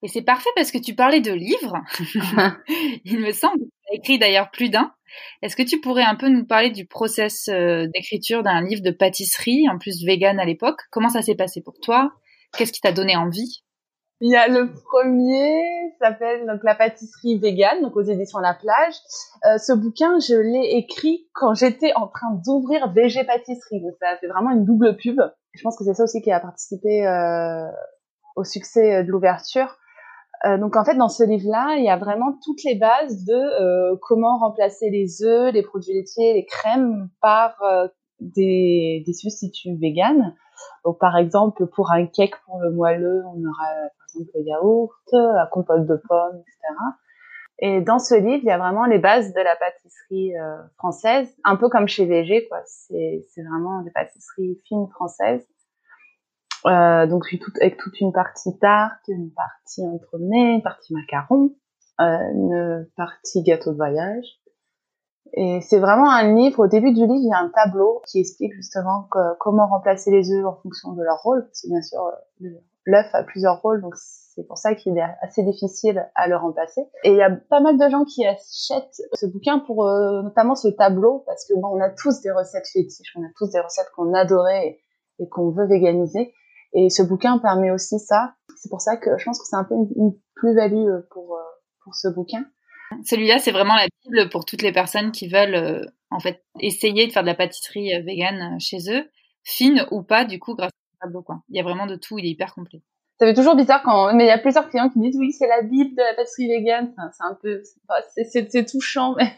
[0.06, 1.82] Et c'est parfait parce que tu parlais de livres.
[3.06, 4.94] Il me semble que tu as écrit d'ailleurs plus d'un.
[5.41, 8.91] Est-ce que tu pourrais un peu nous parler du process euh, d'écriture d'un livre de
[8.91, 10.80] pâtisserie, en plus vegan à l'époque?
[10.91, 12.12] Comment ça s'est passé pour toi?
[12.56, 13.63] Qu'est-ce qui t'a donné envie?
[14.22, 15.60] Il y a le premier,
[16.00, 18.94] s'appelle donc la pâtisserie vegan, donc aux éditions La Plage.
[19.46, 24.10] Euh, ce bouquin, je l'ai écrit quand j'étais en train d'ouvrir VG Pâtisserie, donc ça
[24.10, 25.20] a fait vraiment une double pub.
[25.54, 27.65] Je pense que c'est ça aussi qui a participé euh,
[28.36, 29.80] au succès de l'ouverture.
[30.45, 33.34] Euh, donc en fait, dans ce livre-là, il y a vraiment toutes les bases de
[33.34, 37.88] euh, comment remplacer les œufs, les produits laitiers, les crèmes par euh,
[38.19, 40.36] des, des, substituts véganes.
[40.84, 45.12] Donc par exemple, pour un cake pour le moelleux, on aura par exemple le yaourt,
[45.12, 46.74] la compote de pommes, etc.
[47.60, 50.34] Et dans ce livre, il y a vraiment les bases de la pâtisserie
[50.78, 52.60] française, un peu comme chez VG, quoi.
[52.65, 55.48] C'est vraiment des pâtisseries fines françaises.
[56.65, 57.25] Euh, donc
[57.62, 61.51] avec toute une partie tarte, une partie entremets, une partie macaron,
[62.01, 64.25] euh, une partie gâteau de voyage.
[65.34, 66.65] Et c'est vraiment un livre.
[66.65, 69.08] Au début du livre, il y a un tableau qui explique justement
[69.39, 72.01] comment remplacer les œufs en fonction de leur rôle, parce que bien sûr
[72.86, 76.82] l'œuf a plusieurs rôles, donc c'est pour ça qu'il est assez difficile à le remplacer.
[77.04, 80.56] Et il y a pas mal de gens qui achètent ce bouquin pour euh, notamment
[80.56, 83.60] ce tableau, parce que bon, on a tous des recettes fétiches, on a tous des
[83.60, 84.80] recettes qu'on adorait
[85.19, 86.34] et qu'on veut véganiser.
[86.76, 88.36] Et ce bouquin permet aussi ça.
[88.58, 91.42] C'est pour ça que je pense que c'est un peu une, plus-value euh, pour, euh,
[91.84, 92.46] pour ce bouquin.
[93.06, 97.08] Celui-là, c'est vraiment la Bible pour toutes les personnes qui veulent euh, en fait essayer
[97.08, 99.10] de faire de la pâtisserie végane chez eux,
[99.44, 101.22] fine ou pas, du coup, grâce à tableau.
[101.22, 101.42] Quoi.
[101.50, 102.82] Il y a vraiment de tout, il est hyper complet.
[103.20, 105.48] Ça fait toujours bizarre quand, mais il y a plusieurs clients qui disent oui, c'est
[105.48, 106.94] la Bible de la pâtisserie végane.
[107.14, 107.62] c'est un peu,
[108.52, 109.32] c'est touchant, mais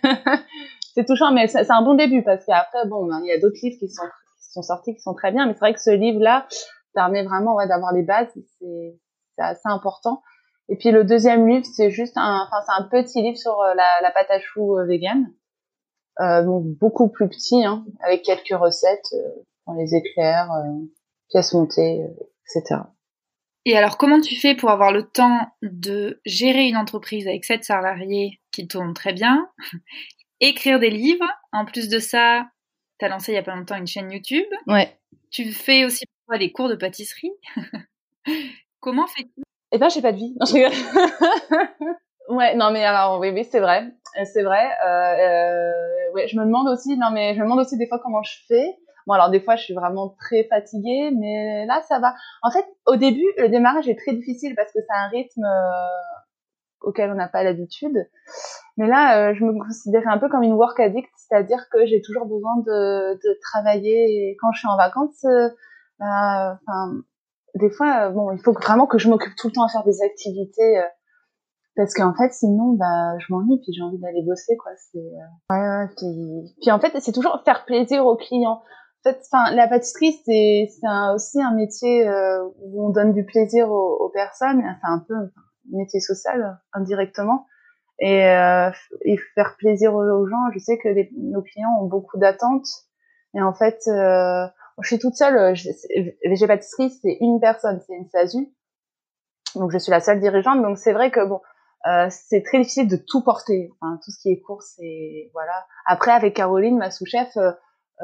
[0.95, 3.60] c'est touchant, mais c'est un bon début parce qu'après, bon, ben, il y a d'autres
[3.62, 5.91] livres qui sont, qui sont sortis qui sont très bien, mais c'est vrai que ce
[5.91, 6.47] livre-là,
[6.97, 8.97] permet vraiment ouais, d'avoir les bases, c'est
[9.38, 10.23] assez important.
[10.67, 13.75] Et puis le deuxième livre, c'est juste un, enfin c'est un petit livre sur euh,
[13.75, 15.31] la, la pâte à choux euh, vegan,
[16.19, 20.88] euh, donc beaucoup plus petit, hein, avec quelques recettes, euh, les éclairs, euh,
[21.29, 22.01] pièces montées,
[22.47, 22.81] etc.
[23.65, 27.63] Et alors, comment tu fais pour avoir le temps de gérer une entreprise avec sept
[27.63, 29.47] salariés qui tournent très bien,
[30.39, 32.47] écrire des livres, en plus de ça,
[32.99, 34.47] tu as lancé il y a pas longtemps une chaîne YouTube.
[34.65, 34.97] Ouais.
[35.29, 36.05] Tu fais aussi
[36.37, 37.31] des cours de pâtisserie.
[38.81, 39.43] Comment fais-tu?
[39.71, 40.35] Eh ben, j'ai pas de vie.
[40.39, 40.53] Non, je
[42.33, 43.91] ouais, non, mais alors, oui, oui, c'est vrai.
[44.25, 44.69] C'est vrai.
[44.85, 47.99] Euh, euh, ouais, je me demande aussi, non, mais je me demande aussi des fois
[47.99, 48.77] comment je fais.
[49.05, 52.13] Bon, alors des fois, je suis vraiment très fatiguée, mais là, ça va.
[52.43, 56.81] En fait, au début, le démarrage est très difficile parce que c'est un rythme euh,
[56.81, 57.97] auquel on n'a pas l'habitude.
[58.75, 62.01] Mais là, euh, je me considérais un peu comme une work addict, c'est-à-dire que j'ai
[62.01, 64.35] toujours besoin de, de travailler.
[64.41, 65.49] Quand je suis en vacances, euh,
[65.99, 67.01] enfin,
[67.55, 69.83] des fois, euh, bon, il faut vraiment que je m'occupe tout le temps à faire
[69.83, 70.88] des activités euh,
[71.75, 74.71] parce qu'en fait, sinon, bah, je m'ennuie puis j'ai envie d'aller bosser, quoi.
[74.91, 78.62] C'est euh, ouais, puis, puis en fait, c'est toujours faire plaisir aux clients.
[79.03, 83.69] fait, enfin, la pâtisserie, c'est c'est aussi un métier euh, où on donne du plaisir
[83.69, 84.63] aux, personnes.
[84.81, 85.29] C'est un peu un
[85.71, 87.45] métier social indirectement.
[87.99, 88.69] Et, euh,
[89.05, 90.51] et faire plaisir aux, gens.
[90.53, 92.67] Je sais que nos clients ont beaucoup d'attentes.
[93.36, 94.47] Et en fait, euh,
[94.81, 95.53] je suis toute seule.
[96.25, 98.53] VG Pâtisserie, c'est une personne, c'est une SASU.
[99.55, 100.61] Donc je suis la seule dirigeante.
[100.61, 101.41] Donc c'est vrai que bon,
[101.87, 103.69] euh, c'est très difficile de tout porter.
[103.79, 105.65] Enfin, tout ce qui est course et voilà.
[105.85, 107.51] Après, avec Caroline, ma sous-chef, euh,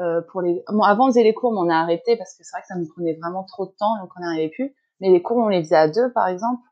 [0.00, 2.42] euh, pour les, bon, avant on faisait les cours, mais on a arrêté parce que
[2.42, 4.74] c'est vrai que ça nous prenait vraiment trop de temps, donc on n'arrivait plus.
[5.00, 6.62] Mais les cours, on les faisait à deux, par exemple.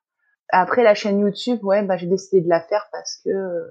[0.54, 3.30] Après la chaîne YouTube, ouais, bah j'ai décidé de la faire parce que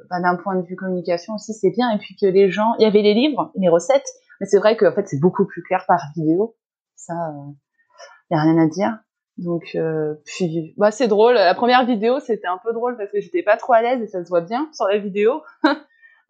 [0.10, 2.82] bah, d'un point de vue communication aussi c'est bien et puis que les gens, il
[2.82, 4.08] y avait les livres, les recettes,
[4.42, 6.58] mais c'est vrai qu'en fait c'est beaucoup plus clair par vidéo.
[6.96, 8.98] Ça, il euh, y a rien à dire.
[9.38, 11.36] Donc euh, puis bah c'est drôle.
[11.36, 14.08] La première vidéo c'était un peu drôle parce que j'étais pas trop à l'aise et
[14.08, 15.42] ça se voit bien sur la vidéo.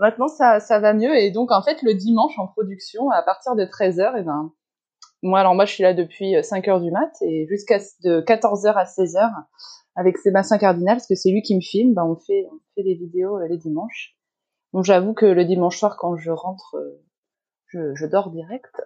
[0.02, 1.16] Maintenant, ça, ça va mieux.
[1.16, 4.52] Et donc, en fait, le dimanche en production, à partir de 13h, et ben,
[5.22, 8.86] moi, alors moi, je suis là depuis 5h du mat et jusqu'à de 14h à
[8.86, 9.30] 16h
[9.96, 12.82] avec Sébastien Cardinal, parce que c'est lui qui me filme, ben, on fait, on fait
[12.82, 14.16] des vidéos euh, les dimanches.
[14.74, 17.04] Donc, j'avoue que le dimanche soir, quand je rentre, euh,
[17.72, 18.72] je, je dors direct.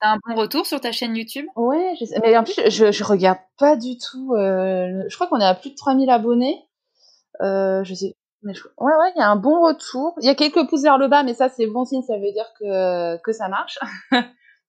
[0.00, 1.46] T'as un bon retour sur ta chaîne YouTube?
[1.56, 4.34] Ouais, mais en plus, je, je regarde pas du tout.
[4.34, 6.64] Euh, je crois qu'on est à plus de 3000 abonnés.
[7.42, 10.14] Euh, je sais, mais Ouais, ouais, il y a un bon retour.
[10.20, 12.32] Il y a quelques pouces vers le bas, mais ça, c'est bon signe, ça veut
[12.32, 13.78] dire que, que ça marche.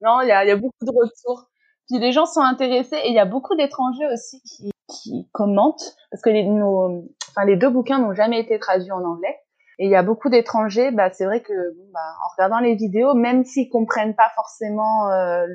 [0.01, 1.45] non, il y a, y a beaucoup de retours.
[1.87, 5.95] Puis les gens sont intéressés et il y a beaucoup d'étrangers aussi qui, qui commentent
[6.11, 9.37] parce que les, nos, enfin, les deux bouquins n'ont jamais été traduits en anglais.
[9.81, 11.53] Et il y a beaucoup d'étrangers, bah, c'est vrai que
[11.93, 15.47] bah, en regardant les vidéos, même s'ils comprennent pas forcément euh,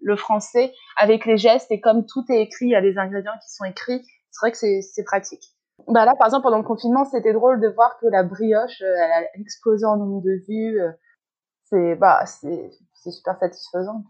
[0.00, 3.32] le français, avec les gestes et comme tout est écrit, il y a des ingrédients
[3.42, 5.42] qui sont écrits, c'est vrai que c'est pratique.
[5.88, 8.94] Bah là, par exemple, pendant le confinement, c'était drôle de voir que la brioche, euh,
[8.94, 10.80] elle a explosé en nombre de vues.
[10.80, 10.92] Euh,
[11.64, 14.04] c'est bah, c'est super satisfaisant.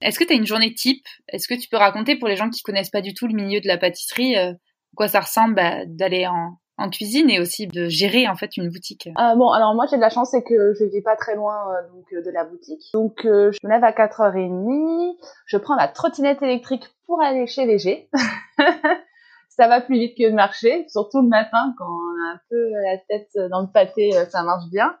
[0.00, 1.04] Est-ce que tu as une journée type?
[1.28, 3.60] Est-ce que tu peux raconter pour les gens qui connaissent pas du tout le milieu
[3.60, 4.54] de la pâtisserie, euh,
[4.96, 8.68] quoi ça ressemble bah, d'aller en, en, cuisine et aussi de gérer en fait une
[8.68, 11.34] boutique euh, Bon, alors moi j'ai de la chance, c'est que je vis pas très
[11.34, 11.54] loin
[11.92, 12.90] donc de la boutique.
[12.94, 15.16] Donc je me lève à 4h30,
[15.46, 18.08] je prends la trottinette électrique pour aller chez VG.
[19.56, 22.70] ça va plus vite que de marcher, surtout le matin quand on a un peu
[22.84, 24.96] la tête dans le pâté, euh, ça marche bien.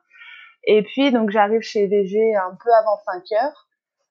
[0.64, 3.68] Et puis donc j'arrive chez VG un peu avant 5 heures.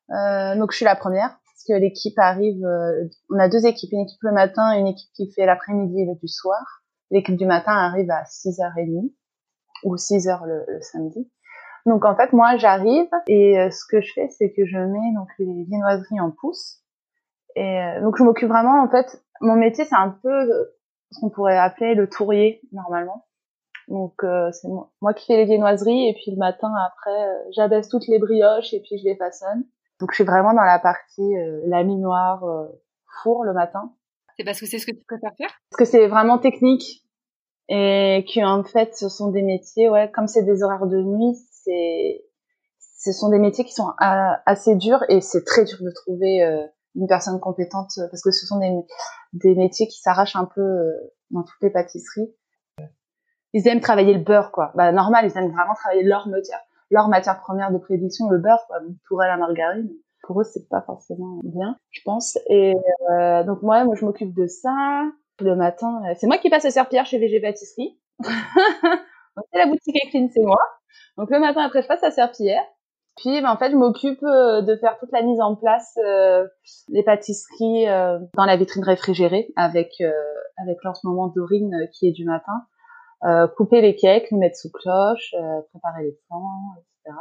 [0.10, 2.66] Euh, donc je suis la première parce que l'équipe arrive.
[2.66, 6.06] Euh, on a deux équipes, une équipe le matin, une équipe qui fait l'après-midi et
[6.06, 6.81] le du soir.
[7.12, 9.12] L'équipe du matin arrive à 6h30
[9.84, 11.30] ou 6h le, le samedi.
[11.86, 15.13] Donc en fait moi j'arrive et euh, ce que je fais c'est que je mets
[15.15, 16.80] donc les viennoiseries en pouce
[17.56, 20.78] et donc je m'occupe vraiment en fait mon métier, c'est un peu euh,
[21.12, 23.26] ce qu'on pourrait appeler le tourrier normalement.
[23.88, 27.89] Donc euh, c'est moi, qui fais les viennoiseries et puis le matin après, euh, j'abaisse
[27.89, 29.65] toutes les brioches et puis je les façonne.
[30.00, 31.34] Donc je suis vraiment dans la partie
[31.65, 32.43] laminoir
[33.21, 33.93] four le matin.
[34.44, 35.52] Parce que c'est ce que tu préfères faire?
[35.70, 37.04] Parce que c'est vraiment technique
[37.70, 42.24] et qu'en fait ce sont des métiers, ouais, comme c'est des horaires de nuit, c'est
[42.80, 46.44] ce sont des métiers qui sont assez durs et c'est très dur de trouver
[46.96, 48.60] une personne compétente euh, parce que ce sont
[49.34, 50.92] des, métiers qui s'arrachent un peu euh,
[51.30, 52.34] dans toutes les pâtisseries.
[53.54, 54.72] Ils aiment travailler le beurre, quoi.
[54.76, 58.66] Bah, normal, ils aiment vraiment travailler leur matière, leur matière première de prédiction, le beurre,
[58.68, 58.78] quoi.
[59.08, 59.90] Pour elle, la margarine.
[60.24, 62.38] Pour eux, c'est pas forcément bien, je pense.
[62.48, 62.76] Et
[63.10, 65.04] euh, donc moi, moi, je m'occupe de ça.
[65.40, 68.00] Le matin, c'est moi qui passe à serpillère chez VG Pâtisserie.
[68.20, 70.60] c'est la boutique Ecline, c'est moi.
[71.18, 72.64] Donc le matin, après, je passe à serpillière.
[73.18, 76.48] Puis, ben, en fait, je m'occupe euh, de faire toute la mise en place euh,
[76.90, 80.02] des pâtisseries euh, dans la vitrine réfrigérée avec
[80.58, 82.66] avec moment Dorine qui est du matin.
[83.58, 85.34] couper les cakes, les mettre sous cloche,
[85.72, 87.18] préparer les plans, etc.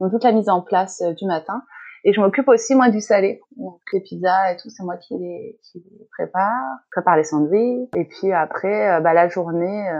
[0.00, 1.62] Donc toute la mise en place du matin.
[2.04, 5.14] Et je m'occupe aussi moi du salé, donc les pizzas et tout, c'est moi qui
[5.18, 7.88] les, qui les prépare, prépare les sandwichs.
[7.96, 9.90] Et puis après, bah, la journée,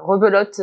[0.00, 0.60] rebelote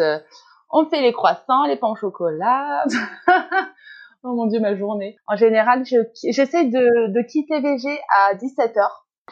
[0.73, 2.83] on fait les croissants, les pains au chocolat.
[4.23, 5.17] oh mon dieu, ma journée.
[5.27, 8.83] En général, j'essaie de, de quitter VG à 17h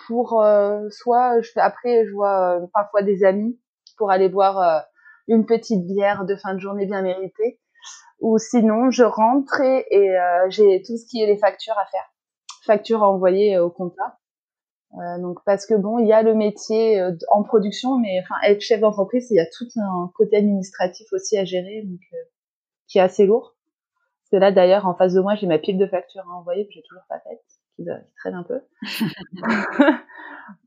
[0.07, 3.59] pour euh, soit je fais après je vois euh, parfois des amis
[3.97, 4.79] pour aller boire euh,
[5.27, 7.59] une petite bière de fin de journée bien méritée
[8.21, 10.17] ou sinon je rentre et, et
[10.49, 12.07] j'ai tout ce qui est les factures à faire
[12.65, 14.19] factures à envoyer au compta
[14.95, 18.35] euh, donc parce que bon, il y a le métier euh, en production, mais enfin
[18.45, 22.17] être chef d'entreprise, il y a tout un côté administratif aussi à gérer, donc euh,
[22.87, 23.55] qui est assez lourd.
[24.19, 26.65] Parce que là d'ailleurs, en face de moi, j'ai ma pile de factures à envoyer
[26.65, 27.39] que j'ai toujours pas faite,
[27.75, 28.61] qui, qui traîne un peu.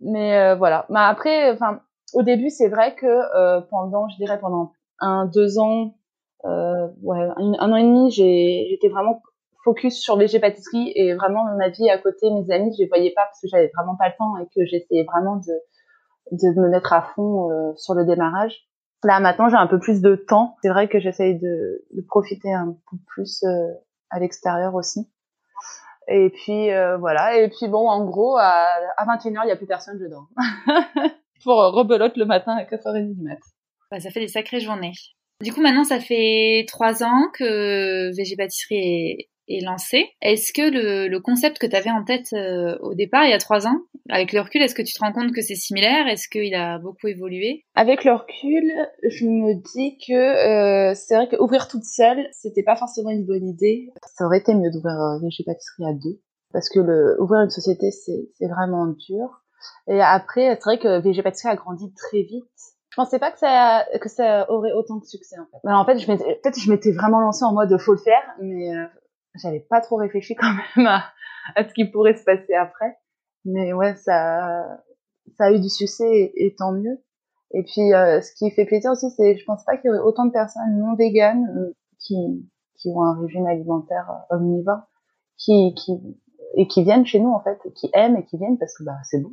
[0.01, 0.87] mais voilà.
[0.88, 1.81] Mais après, enfin,
[2.14, 5.95] au début, c'est vrai que pendant, je dirais pendant un, deux ans,
[6.44, 9.22] ouais, un, an et demi, j'étais vraiment
[9.64, 13.12] focus sur VG pâtisserie et vraiment ma vie à côté, mes amis, je les voyais
[13.12, 15.52] pas parce que j'avais vraiment pas le temps et que j'essayais vraiment de
[16.33, 18.66] de me mettre à fond euh, sur le démarrage.
[19.02, 20.57] Là maintenant, j'ai un peu plus de temps.
[20.62, 23.68] C'est vrai que j'essaye de, de profiter un peu plus euh,
[24.11, 25.11] à l'extérieur aussi.
[26.09, 27.37] Et puis euh, voilà.
[27.38, 30.28] Et puis bon, en gros, à, à 21h, il y a plus personne, je dors.
[31.44, 33.38] Pour rebelote le matin à 4h30 du mat.
[33.90, 34.92] Bah, ça fait des sacrées journées.
[35.40, 40.07] Du coup, maintenant, ça fait trois ans que VG Pâtisserie est, est.
[40.23, 43.35] Est-ce que le, le, concept que tu avais en tête euh, au départ, il y
[43.35, 46.07] a trois ans, avec le recul, est-ce que tu te rends compte que c'est similaire?
[46.07, 47.64] Est-ce qu'il a beaucoup évolué?
[47.75, 52.77] Avec le recul, je me dis que euh, c'est vrai qu'ouvrir toute seule, c'était pas
[52.77, 53.90] forcément une bonne idée.
[54.16, 56.20] Ça aurait été mieux d'ouvrir euh, VG Pâtisserie à deux,
[56.53, 59.42] parce que le, ouvrir une société, c'est vraiment dur.
[59.88, 62.44] Et après, c'est vrai que VG Pâtisserie a grandi très vite.
[62.94, 65.59] Je pensais pas que ça que ça aurait autant de succès en fait.
[65.64, 68.22] Mais en fait, je m'étais peut-être je m'étais vraiment lancée en mode faut le faire,
[68.40, 68.85] mais euh,
[69.35, 71.02] j'avais pas trop réfléchi quand même à,
[71.57, 72.96] à, ce qui pourrait se passer après.
[73.44, 74.64] Mais ouais, ça,
[75.37, 77.02] ça a eu du succès et, et tant mieux.
[77.52, 80.02] Et puis, euh, ce qui fait plaisir aussi, c'est, je pense pas qu'il y aurait
[80.02, 84.83] autant de personnes non véganes euh, qui, qui ont un régime alimentaire euh, omnivore,
[85.37, 85.92] qui, qui,
[86.57, 88.96] et qui viennent chez nous, en fait, qui aiment et qui viennent parce que, bah,
[89.04, 89.33] c'est bon.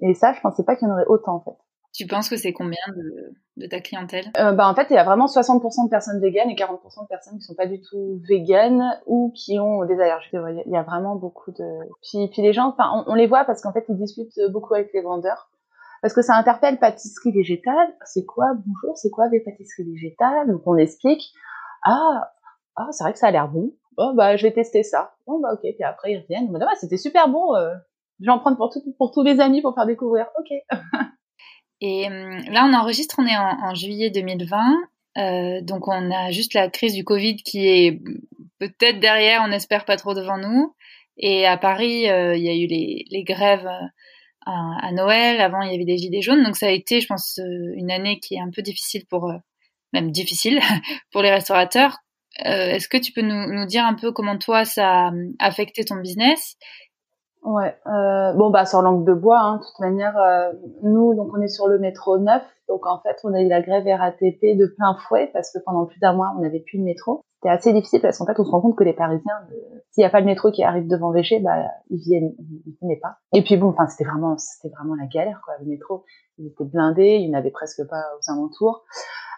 [0.00, 1.56] Et ça, je pensais pas qu'il y en aurait autant, en fait.
[1.98, 4.26] Tu penses que c'est combien de, de, ta clientèle?
[4.38, 7.08] Euh, bah, En fait, il y a vraiment 60% de personnes véganes et 40% de
[7.08, 10.30] personnes qui sont pas du tout véganes ou qui ont des allergies.
[10.64, 11.64] Il y a vraiment beaucoup de...
[12.08, 14.92] Puis, puis les gens, on, on les voit parce qu'en fait, ils discutent beaucoup avec
[14.94, 15.50] les vendeurs.
[16.00, 17.92] Parce que ça interpelle pâtisserie végétale.
[18.04, 18.46] C'est quoi?
[18.64, 21.32] Bonjour, c'est quoi des pâtisseries végétales Donc on explique.
[21.82, 22.30] Ah,
[22.76, 23.72] ah c'est vrai que ça a l'air bon.
[23.96, 25.14] Oh, bah, je vais tester ça.
[25.26, 25.62] Bon, bah, ok.
[25.62, 26.48] Puis après, ils reviennent.
[26.48, 27.56] Ils ah, c'était super bon.
[27.56, 27.74] Euh,
[28.20, 30.26] je vais en prendre pour, tout, pour tous les amis pour faire découvrir.
[30.38, 30.78] Ok.
[31.80, 34.76] Et euh, là, on enregistre, on est en, juillet 2020.
[35.16, 38.00] Euh, donc, on a juste la crise du Covid qui est
[38.58, 40.74] peut-être derrière, on espère pas trop devant nous.
[41.18, 43.86] Et à Paris, euh, il y a eu les, grèves euh,
[44.46, 45.40] à, Noël.
[45.40, 46.42] Avant, il y avait des gilets jaunes.
[46.44, 49.32] Donc, ça a été, je pense, euh, une année qui est un peu difficile pour,
[49.92, 50.60] même difficile
[51.12, 51.98] pour les restaurateurs.
[52.44, 55.96] Est-ce que tu peux nous, nous, dire un peu comment toi, ça a affecté ton
[55.96, 56.56] business?
[57.42, 61.30] Ouais, euh, bon bah sur langue de bois, hein, de toute manière, euh, nous donc
[61.32, 64.56] on est sur le métro 9, donc en fait on a eu la grève RATP
[64.56, 67.22] de plein fouet parce que pendant plus d'un mois on n'avait plus de métro.
[67.36, 70.02] C'était assez difficile parce qu'en fait on se rend compte que les Parisiens, euh, s'il
[70.02, 72.34] n'y a pas le métro qui arrive devant Véché, bah ils viennent,
[72.66, 73.18] ils venaient pas.
[73.32, 75.54] Et puis bon, enfin c'était vraiment, c'était vraiment la galère quoi.
[75.60, 76.04] Le métro,
[76.38, 78.84] il était blindé, il n'y en avait presque pas aux alentours.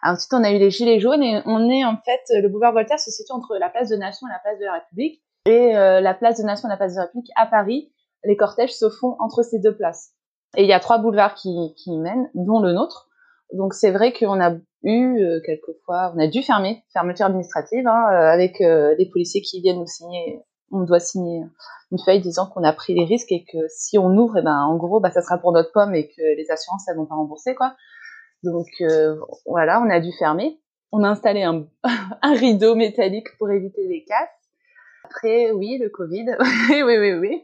[0.03, 2.99] Ensuite on a eu les gilets jaunes et on est en fait le boulevard Voltaire
[2.99, 6.01] se situe entre la place de Nation et la place de la République et euh,
[6.01, 7.93] la place de Nation et la place de la République à Paris,
[8.25, 10.13] les cortèges se font entre ces deux places.
[10.57, 13.09] Et il y a trois boulevards qui, qui y mènent, dont le nôtre.
[13.53, 18.07] Donc c'est vrai qu'on a eu euh, quelquefois, on a dû fermer, fermeture administrative, hein,
[18.13, 21.43] euh, avec euh, des policiers qui viennent nous signer, on doit signer
[21.91, 24.57] une feuille disant qu'on a pris les risques et que si on ouvre, eh ben
[24.57, 27.17] en gros, bah, ça sera pour notre pomme et que les assurances elles vont pas
[27.17, 27.75] rembourser quoi.
[28.43, 30.61] Donc euh, voilà, on a dû fermer.
[30.93, 31.67] On a installé un,
[32.23, 34.29] un rideau métallique pour éviter les casses.
[35.11, 36.25] Après, oui, le Covid.
[36.71, 37.43] oui, oui, oui, oui.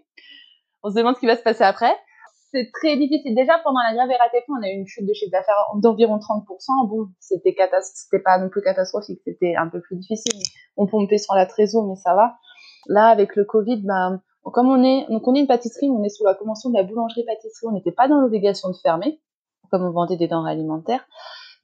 [0.83, 1.93] On se demande ce qui va se passer après.
[2.53, 3.35] C'est très difficile.
[3.35, 6.89] Déjà, pendant la grève RATP, on a eu une chute de chiffre d'affaires d'environ 30%.
[6.89, 10.41] Bon, c'était c'était pas non plus catastrophique, c'était un peu plus difficile.
[10.77, 12.37] On pompait sur la trésor, mais ça va.
[12.87, 16.09] Là, avec le Covid, ben, comme on est, donc on est une pâtisserie, on est
[16.09, 19.21] sous la convention de la boulangerie-pâtisserie, on n'était pas dans l'obligation de fermer,
[19.73, 21.05] comme on vendait des denrées alimentaires.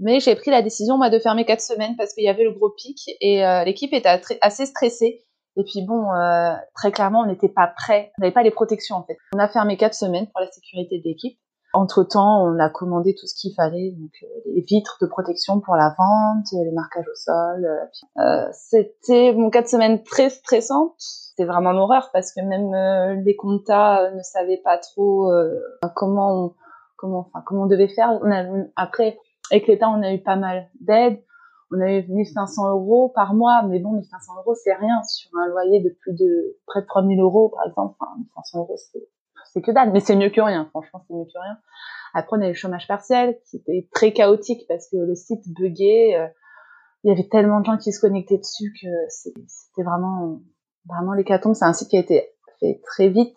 [0.01, 2.53] Mais j'ai pris la décision, moi, de fermer quatre semaines parce qu'il y avait le
[2.53, 5.25] gros pic et euh, l'équipe était assez stressée.
[5.57, 8.12] Et puis bon, euh, très clairement, on n'était pas prêt.
[8.19, 9.17] On n'avait pas les protections en fait.
[9.35, 11.38] On a fermé quatre semaines pour la sécurité de l'équipe.
[11.75, 15.61] Entre temps, on a commandé tout ce qu'il fallait, donc euh, les vitres de protection
[15.61, 17.67] pour la vente, les marquages au sol.
[18.19, 20.95] Euh, C'était mon quatre semaines très stressantes.
[20.99, 25.59] C'était vraiment l'horreur parce que même euh, les comptas ne savaient pas trop euh,
[25.97, 26.55] comment on,
[26.97, 28.19] comment enfin comment on devait faire.
[28.23, 28.45] On a,
[28.77, 29.19] après,
[29.51, 31.23] avec l'État, on a eu pas mal d'aide
[31.73, 35.81] on avait 1500 euros par mois, mais bon, 1500 euros, c'est rien sur un loyer
[35.81, 37.95] de plus de près de 3000 euros, par exemple.
[37.99, 38.77] Enfin, 1500 euros,
[39.53, 40.67] c'est que dalle, mais c'est mieux que rien.
[40.71, 41.59] Franchement, c'est mieux que rien.
[42.15, 46.17] Après, on a eu le chômage partiel, c'était très chaotique parce que le site buguait.
[46.17, 46.29] Euh,
[47.05, 50.41] il y avait tellement de gens qui se connectaient dessus que c'était vraiment,
[50.87, 51.55] vraiment l'hécatombe.
[51.55, 53.37] C'est un site qui a été fait très vite,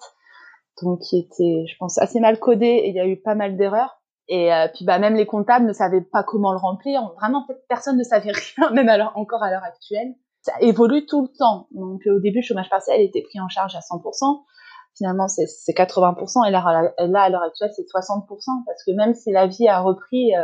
[0.83, 3.57] donc qui était, je pense, assez mal codé et il y a eu pas mal
[3.57, 4.01] d'erreurs.
[4.27, 7.01] Et euh, puis bah même les comptables ne savaient pas comment le remplir.
[7.19, 10.15] Vraiment, en fait, personne ne savait rien, même alors encore à l'heure actuelle.
[10.41, 11.67] Ça évolue tout le temps.
[11.71, 14.43] Donc au début, le chômage partiel était pris en charge à 100%.
[14.95, 16.47] Finalement, c'est 80%.
[16.47, 18.25] Et là, à l'heure actuelle, c'est 60%.
[18.65, 20.41] Parce que même si la vie a repris, euh,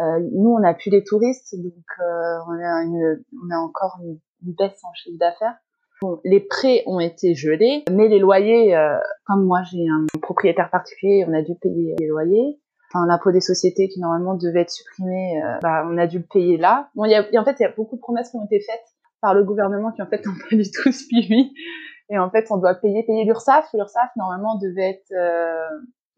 [0.00, 1.54] euh, nous, on n'a plus les touristes.
[1.56, 5.56] Donc euh, on, a une, on a encore une, baisse en chiffre d'affaires.
[6.24, 11.24] Les prêts ont été gelés, mais les loyers, euh, comme moi j'ai un propriétaire particulier,
[11.28, 12.58] on a dû payer les loyers.
[12.92, 16.24] Enfin, l'impôt des sociétés qui normalement devait être supprimé, euh, bah, on a dû le
[16.24, 16.90] payer là.
[16.94, 18.84] Bon, y a, en fait, il y a beaucoup de promesses qui ont été faites
[19.22, 21.54] par le gouvernement qui en fait n'ont pas du tout suivi.
[22.10, 23.72] Et en fait, on doit payer payer l'URSSAF.
[23.72, 25.68] L'URSSAF normalement devait être euh,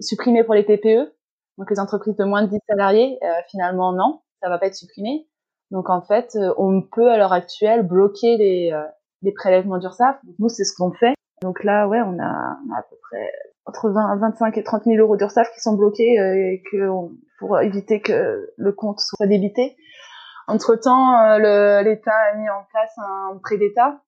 [0.01, 1.15] supprimé pour les TPE,
[1.59, 3.19] donc les entreprises de moins de 10 salariés.
[3.49, 5.29] finalement, non, ça va pas être supprimé.
[5.71, 8.73] Donc en fait, on peut à l'heure actuelle bloquer les
[9.23, 10.19] des prélèvements d'URSSAF.
[10.39, 11.15] Nous, c'est ce qu'on fait.
[11.43, 13.31] Donc là, ouais, on a, à peu près
[13.67, 16.91] entre 20, 25 et 30 000 euros d'URSSAF qui sont bloqués euh, et que
[17.39, 19.77] pour éviter que le compte soit débité.
[20.47, 24.03] Entre temps, euh, l'État a mis en place un prêt d'État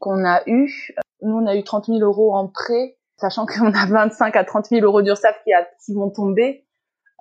[0.00, 0.92] qu'on a eu.
[1.22, 4.66] Nous, on a eu 30 000 euros en prêt, sachant qu'on a 25 à 30
[4.66, 5.52] 000 euros d'URSSAF qui,
[5.84, 6.66] qui vont tomber.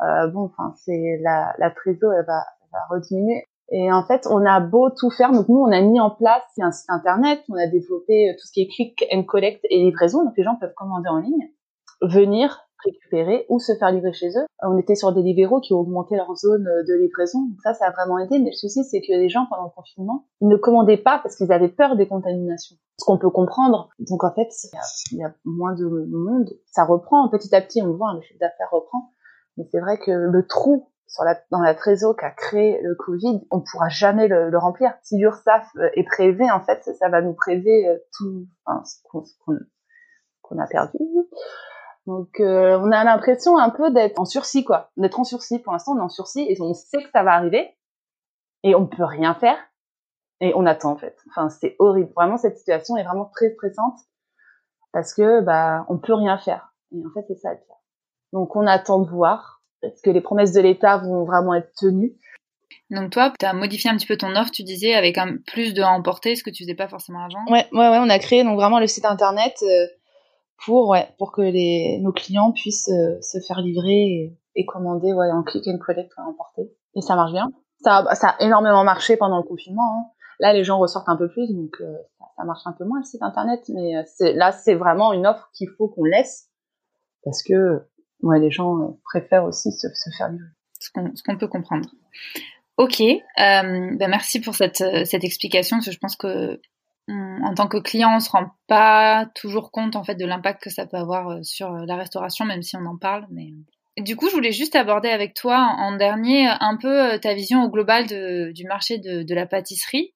[0.02, 3.46] Euh, bon, enfin, c'est la, la trésor, elle va, va rediminuer.
[3.72, 6.44] Et en fait, on a beau tout faire, donc nous, on a mis en place
[6.60, 9.82] un site internet, on a développé euh, tout ce qui est click and collect et
[9.82, 11.50] livraison, donc les gens peuvent commander en ligne,
[12.02, 14.46] venir récupérer ou se faire livrer chez eux.
[14.64, 17.74] On était sur des libéraux qui ont augmenté leur zone euh, de livraison, donc ça,
[17.74, 18.40] ça a vraiment aidé.
[18.40, 21.38] Mais le souci, c'est que les gens, pendant le confinement, ils ne commandaient pas parce
[21.38, 22.76] qu'ils avaient peur des contaminations.
[22.98, 23.90] Ce qu'on peut comprendre.
[24.00, 24.50] Donc en fait,
[25.12, 26.50] il y, a, moins de monde.
[26.66, 29.12] Ça reprend petit à petit, on voit, hein, le chiffre d'affaires reprend.
[29.58, 33.46] Mais c'est vrai que le trou sur la, dans la trésor qu'a créé le Covid,
[33.52, 34.94] on pourra jamais le, le remplir.
[35.04, 38.98] Si l'URSSAF euh, est prélevé, en fait, ça, va nous prélever euh, tout enfin, ce
[40.42, 40.98] qu'on a perdu.
[42.08, 44.92] Donc, euh, on a l'impression un peu d'être en sursis, quoi.
[44.96, 45.60] D'être en sursis.
[45.60, 47.78] Pour l'instant, on est en sursis et on sait que ça va arriver
[48.64, 49.58] et on peut rien faire
[50.40, 51.18] et on attend en fait.
[51.30, 52.12] Enfin, c'est horrible.
[52.16, 54.00] Vraiment, cette situation est vraiment très stressante
[54.92, 56.74] parce que bah on peut rien faire.
[56.92, 57.52] Et en fait, c'est ça
[58.34, 62.16] Donc, on attend de voir est-ce que les promesses de l'État vont vraiment être tenues
[62.90, 65.74] donc toi, tu as modifié un petit peu ton offre, tu disais, avec un plus
[65.74, 67.50] de emporter, ce que tu faisais pas forcément avant.
[67.50, 69.88] Ouais, ouais, ouais, on a créé donc vraiment le site internet euh,
[70.66, 75.32] pour, ouais, pour que les, nos clients puissent euh, se faire livrer et, commander, ouais,
[75.32, 76.64] en click and collect, à emporter.
[76.96, 77.50] Et ça marche bien.
[77.80, 79.98] Ça, ça a énormément marché pendant le confinement.
[79.98, 80.06] Hein.
[80.40, 81.96] Là, les gens ressortent un peu plus, donc euh,
[82.36, 85.50] ça, marche un peu moins le site internet, mais c'est, là, c'est vraiment une offre
[85.54, 86.52] qu'il faut qu'on laisse
[87.24, 87.84] parce que
[88.22, 90.48] ouais, les gens euh, préfèrent aussi se, faire livrer.
[90.80, 90.90] Ce
[91.24, 91.90] qu'on peut comprendre.
[92.78, 96.62] Ok, euh, ben merci pour cette, euh, cette explication, parce que je pense que
[97.08, 100.70] en tant que client, on se rend pas toujours compte en fait de l'impact que
[100.70, 103.28] ça peut avoir sur la restauration, même si on en parle.
[103.32, 103.50] Mais
[104.00, 107.70] du coup, je voulais juste aborder avec toi en dernier un peu ta vision au
[107.70, 108.06] global
[108.54, 110.14] du marché de, la pâtisserie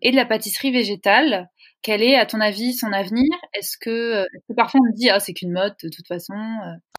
[0.00, 1.48] et de la pâtisserie végétale.
[1.82, 3.28] Quel est, à ton avis, son avenir?
[3.54, 6.34] Est-ce que, que, parfois on dit ah c'est qu'une mode de toute façon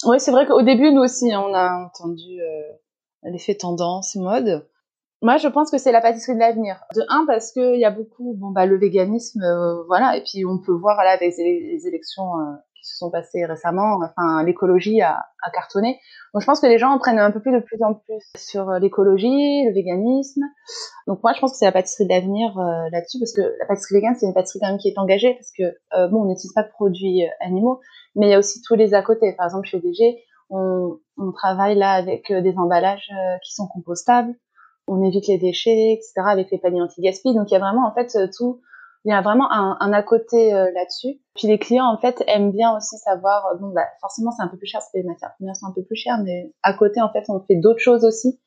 [0.05, 4.67] Oui, c'est vrai qu'au début nous aussi hein, on a entendu euh, l'effet tendance mode.
[5.23, 6.83] Moi, je pense que c'est la pâtisserie de l'avenir.
[6.93, 10.21] De un parce que il y a beaucoup, bon bah le véganisme, euh, voilà, et
[10.21, 12.53] puis on peut voir là avec les, élections euh,
[12.83, 15.99] se sont passées récemment, enfin l'écologie a, cartonné.
[16.33, 18.23] Donc je pense que les gens en prennent un peu plus de plus en plus
[18.35, 20.41] sur l'écologie, le véganisme.
[21.07, 22.53] Donc moi, je pense que c'est la pâtisserie de l'avenir
[22.91, 25.51] là-dessus parce que la pâtisserie végane, c'est une pâtisserie quand même qui est engagée parce
[25.51, 27.81] que bon, on n'utilise pas de produits animaux,
[28.15, 29.33] mais il y a aussi tous les à côté.
[29.33, 33.09] Par exemple, chez VG, on, on travaille là avec des emballages
[33.43, 34.33] qui sont compostables
[34.87, 36.13] on évite les déchets, etc.
[36.27, 37.33] avec les paniers anti-gaspi.
[37.33, 38.61] Donc il y a vraiment en fait euh, tout,
[39.05, 41.19] il y a vraiment un, un à côté euh, là-dessus.
[41.35, 44.47] Puis les clients en fait aiment bien aussi savoir, euh, bon bah forcément c'est un
[44.47, 46.73] peu plus cher parce que les matières premières sont un peu plus chères, mais à
[46.73, 48.39] côté en fait on fait d'autres choses aussi.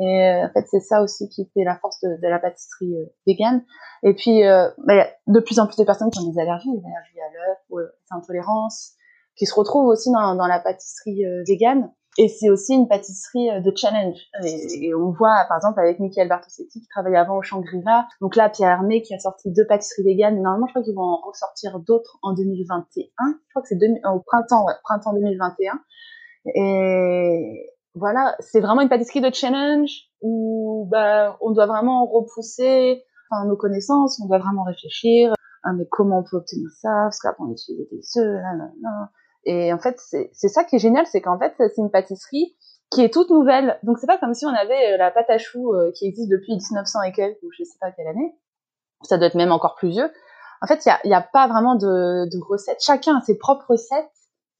[0.00, 2.94] Et en fait c'est ça aussi qui fait la force de, de la pâtisserie
[3.26, 3.64] végane.
[4.04, 6.38] Et puis bah, il y a de plus en plus de personnes qui ont des
[6.38, 8.92] allergies, des allergies à l'œuf ou des intolérances,
[9.36, 11.90] qui se retrouvent aussi dans, dans la pâtisserie végane.
[12.20, 14.18] Et c'est aussi une pâtisserie euh, de challenge.
[14.44, 18.08] Et, on voit, par exemple, avec Michael Bartosetti, qui travaillait avant au Shangri-La.
[18.20, 20.42] Donc là, Pierre Hermé, qui a sorti deux pâtisseries véganes.
[20.42, 23.06] Normalement, je crois qu'ils vont en ressortir d'autres en 2021.
[23.28, 25.80] Je crois que c'est au printemps, ouais, printemps 2021.
[26.56, 29.90] Et voilà, c'est vraiment une pâtisserie de challenge
[30.20, 35.34] où bah, on doit vraiment repousser enfin, nos connaissances, on doit vraiment réfléchir.
[35.62, 38.70] Ah, mais comment on peut obtenir ça Parce qu'après, on utilise des œufs, là, là,
[38.80, 39.10] là.
[39.48, 42.54] Et en fait, c'est ça qui est génial, c'est qu'en fait, c'est une pâtisserie
[42.90, 43.78] qui est toute nouvelle.
[43.82, 46.30] Donc c'est pas comme si on avait euh, la pâte à choux euh, qui existe
[46.30, 48.36] depuis 1900 et quelques, ou je sais pas quelle année.
[49.04, 50.10] Ça doit être même encore plus vieux.
[50.60, 52.82] En fait, il y a, pas vraiment de, de recettes.
[52.82, 54.10] Chacun a ses propres recettes,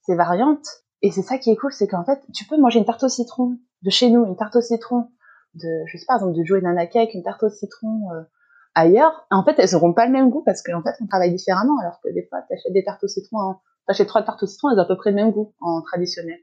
[0.06, 0.66] ses variantes.
[1.02, 3.10] Et c'est ça qui est cool, c'est qu'en fait, tu peux manger une tarte au
[3.10, 5.10] citron de chez nous, une tarte au citron
[5.52, 8.22] de, je sais pas, par exemple, de Joe Nana Cake, une tarte au citron euh,
[8.74, 9.26] ailleurs.
[9.30, 11.78] en fait, elles auront pas le même goût parce qu'en fait, on travaille différemment.
[11.82, 13.60] Alors que des fois, tu achètes des tartes au citron en,
[13.92, 16.38] j'ai trois tartes au citron, elles ont à peu près le même goût en traditionnel.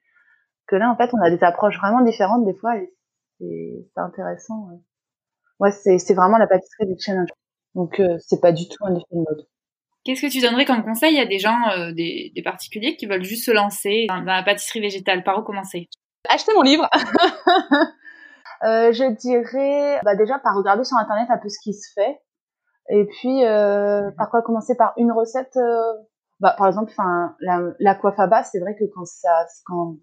[0.68, 4.70] Que là, en fait, on a des approches vraiment différentes des fois et c'est intéressant.
[5.60, 7.30] Ouais, c'est vraiment la pâtisserie du challenge.
[7.76, 9.48] Donc, euh, c'est pas du tout un effet de mode.
[10.06, 13.46] Qu'est-ce que tu donnerais comme conseil à des gens, euh, des, particuliers qui veulent juste
[13.46, 15.24] se lancer dans, la pâtisserie végétale?
[15.24, 15.90] Par où commencer?
[16.30, 16.88] Acheter mon livre
[18.64, 22.20] euh, Je dirais bah déjà par regarder sur internet un peu ce qui se fait.
[22.90, 24.76] Et puis euh, par quoi commencer?
[24.78, 25.58] Par une recette
[26.42, 27.36] bah, par exemple, enfin,
[27.80, 29.98] l'aquafaba, c'est vrai que quand ça, quand,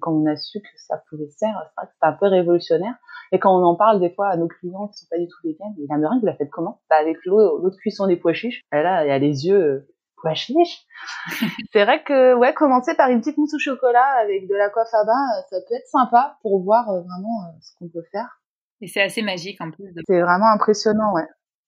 [0.00, 2.94] quand, on a su que ça pouvait faire, c'est vrai que c'était un peu révolutionnaire.
[3.32, 5.36] Et quand on en parle des fois à nos clients qui sont pas du tout
[5.44, 6.80] véganes, et la meringue, vous la faites comment?
[6.88, 8.62] Bah, Avec l'eau, l'eau de cuisson des pois chiches.
[8.72, 10.86] Et là, il y a les yeux euh, pois chiches.
[11.72, 15.42] c'est vrai que ouais, commencer par une petite mousse au chocolat avec de l'aquafaba, euh,
[15.50, 18.40] ça peut être sympa pour voir euh, vraiment ce qu'on peut faire.
[18.80, 19.92] Et c'est assez magique en plus.
[20.06, 21.26] C'est vraiment impressionnant, ouais.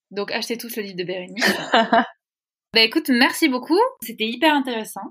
[0.09, 1.57] Donc achetez tous le livre de Bérénice.
[2.73, 3.79] bah écoute, merci beaucoup.
[4.01, 5.01] C'était hyper intéressant.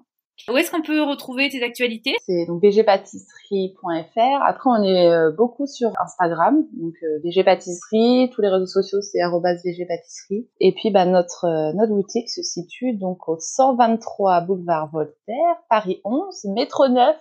[0.48, 2.16] Où est-ce qu'on peut retrouver tes actualités?
[2.24, 4.42] C'est donc vgpâtisserie.fr.
[4.42, 8.30] Après, on est euh, beaucoup sur Instagram, donc euh, vgpâtisserie.
[8.32, 10.48] Tous les réseaux sociaux, c'est @vgpâtisserie.
[10.61, 16.00] Et puis, bah, notre euh, notre boutique se situe donc au 123 boulevard Voltaire, Paris
[16.04, 17.16] 11, métro 9,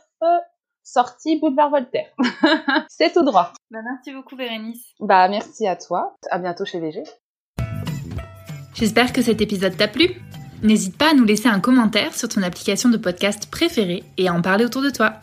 [0.83, 2.07] sortie boulevard Voltaire.
[2.89, 3.51] c'est tout droit.
[3.71, 4.93] Bah, merci beaucoup, Bérénice.
[5.01, 6.15] Bah, merci à toi.
[6.31, 7.03] À bientôt chez VG.
[8.79, 10.07] J'espère que cet épisode t'a plu.
[10.63, 14.33] N'hésite pas à nous laisser un commentaire sur ton application de podcast préférée et à
[14.33, 15.15] en parler autour de toi.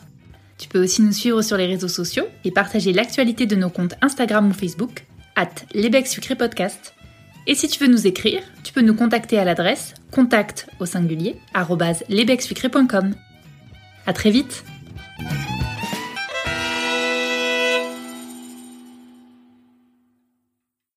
[0.59, 3.95] Tu peux aussi nous suivre sur les réseaux sociaux et partager l'actualité de nos comptes
[4.03, 5.05] Instagram ou Facebook,
[5.35, 5.49] at
[6.37, 6.93] Podcast.
[7.47, 11.35] Et si tu veux nous écrire, tu peux nous contacter à l'adresse contact au singulier
[14.05, 14.63] À très vite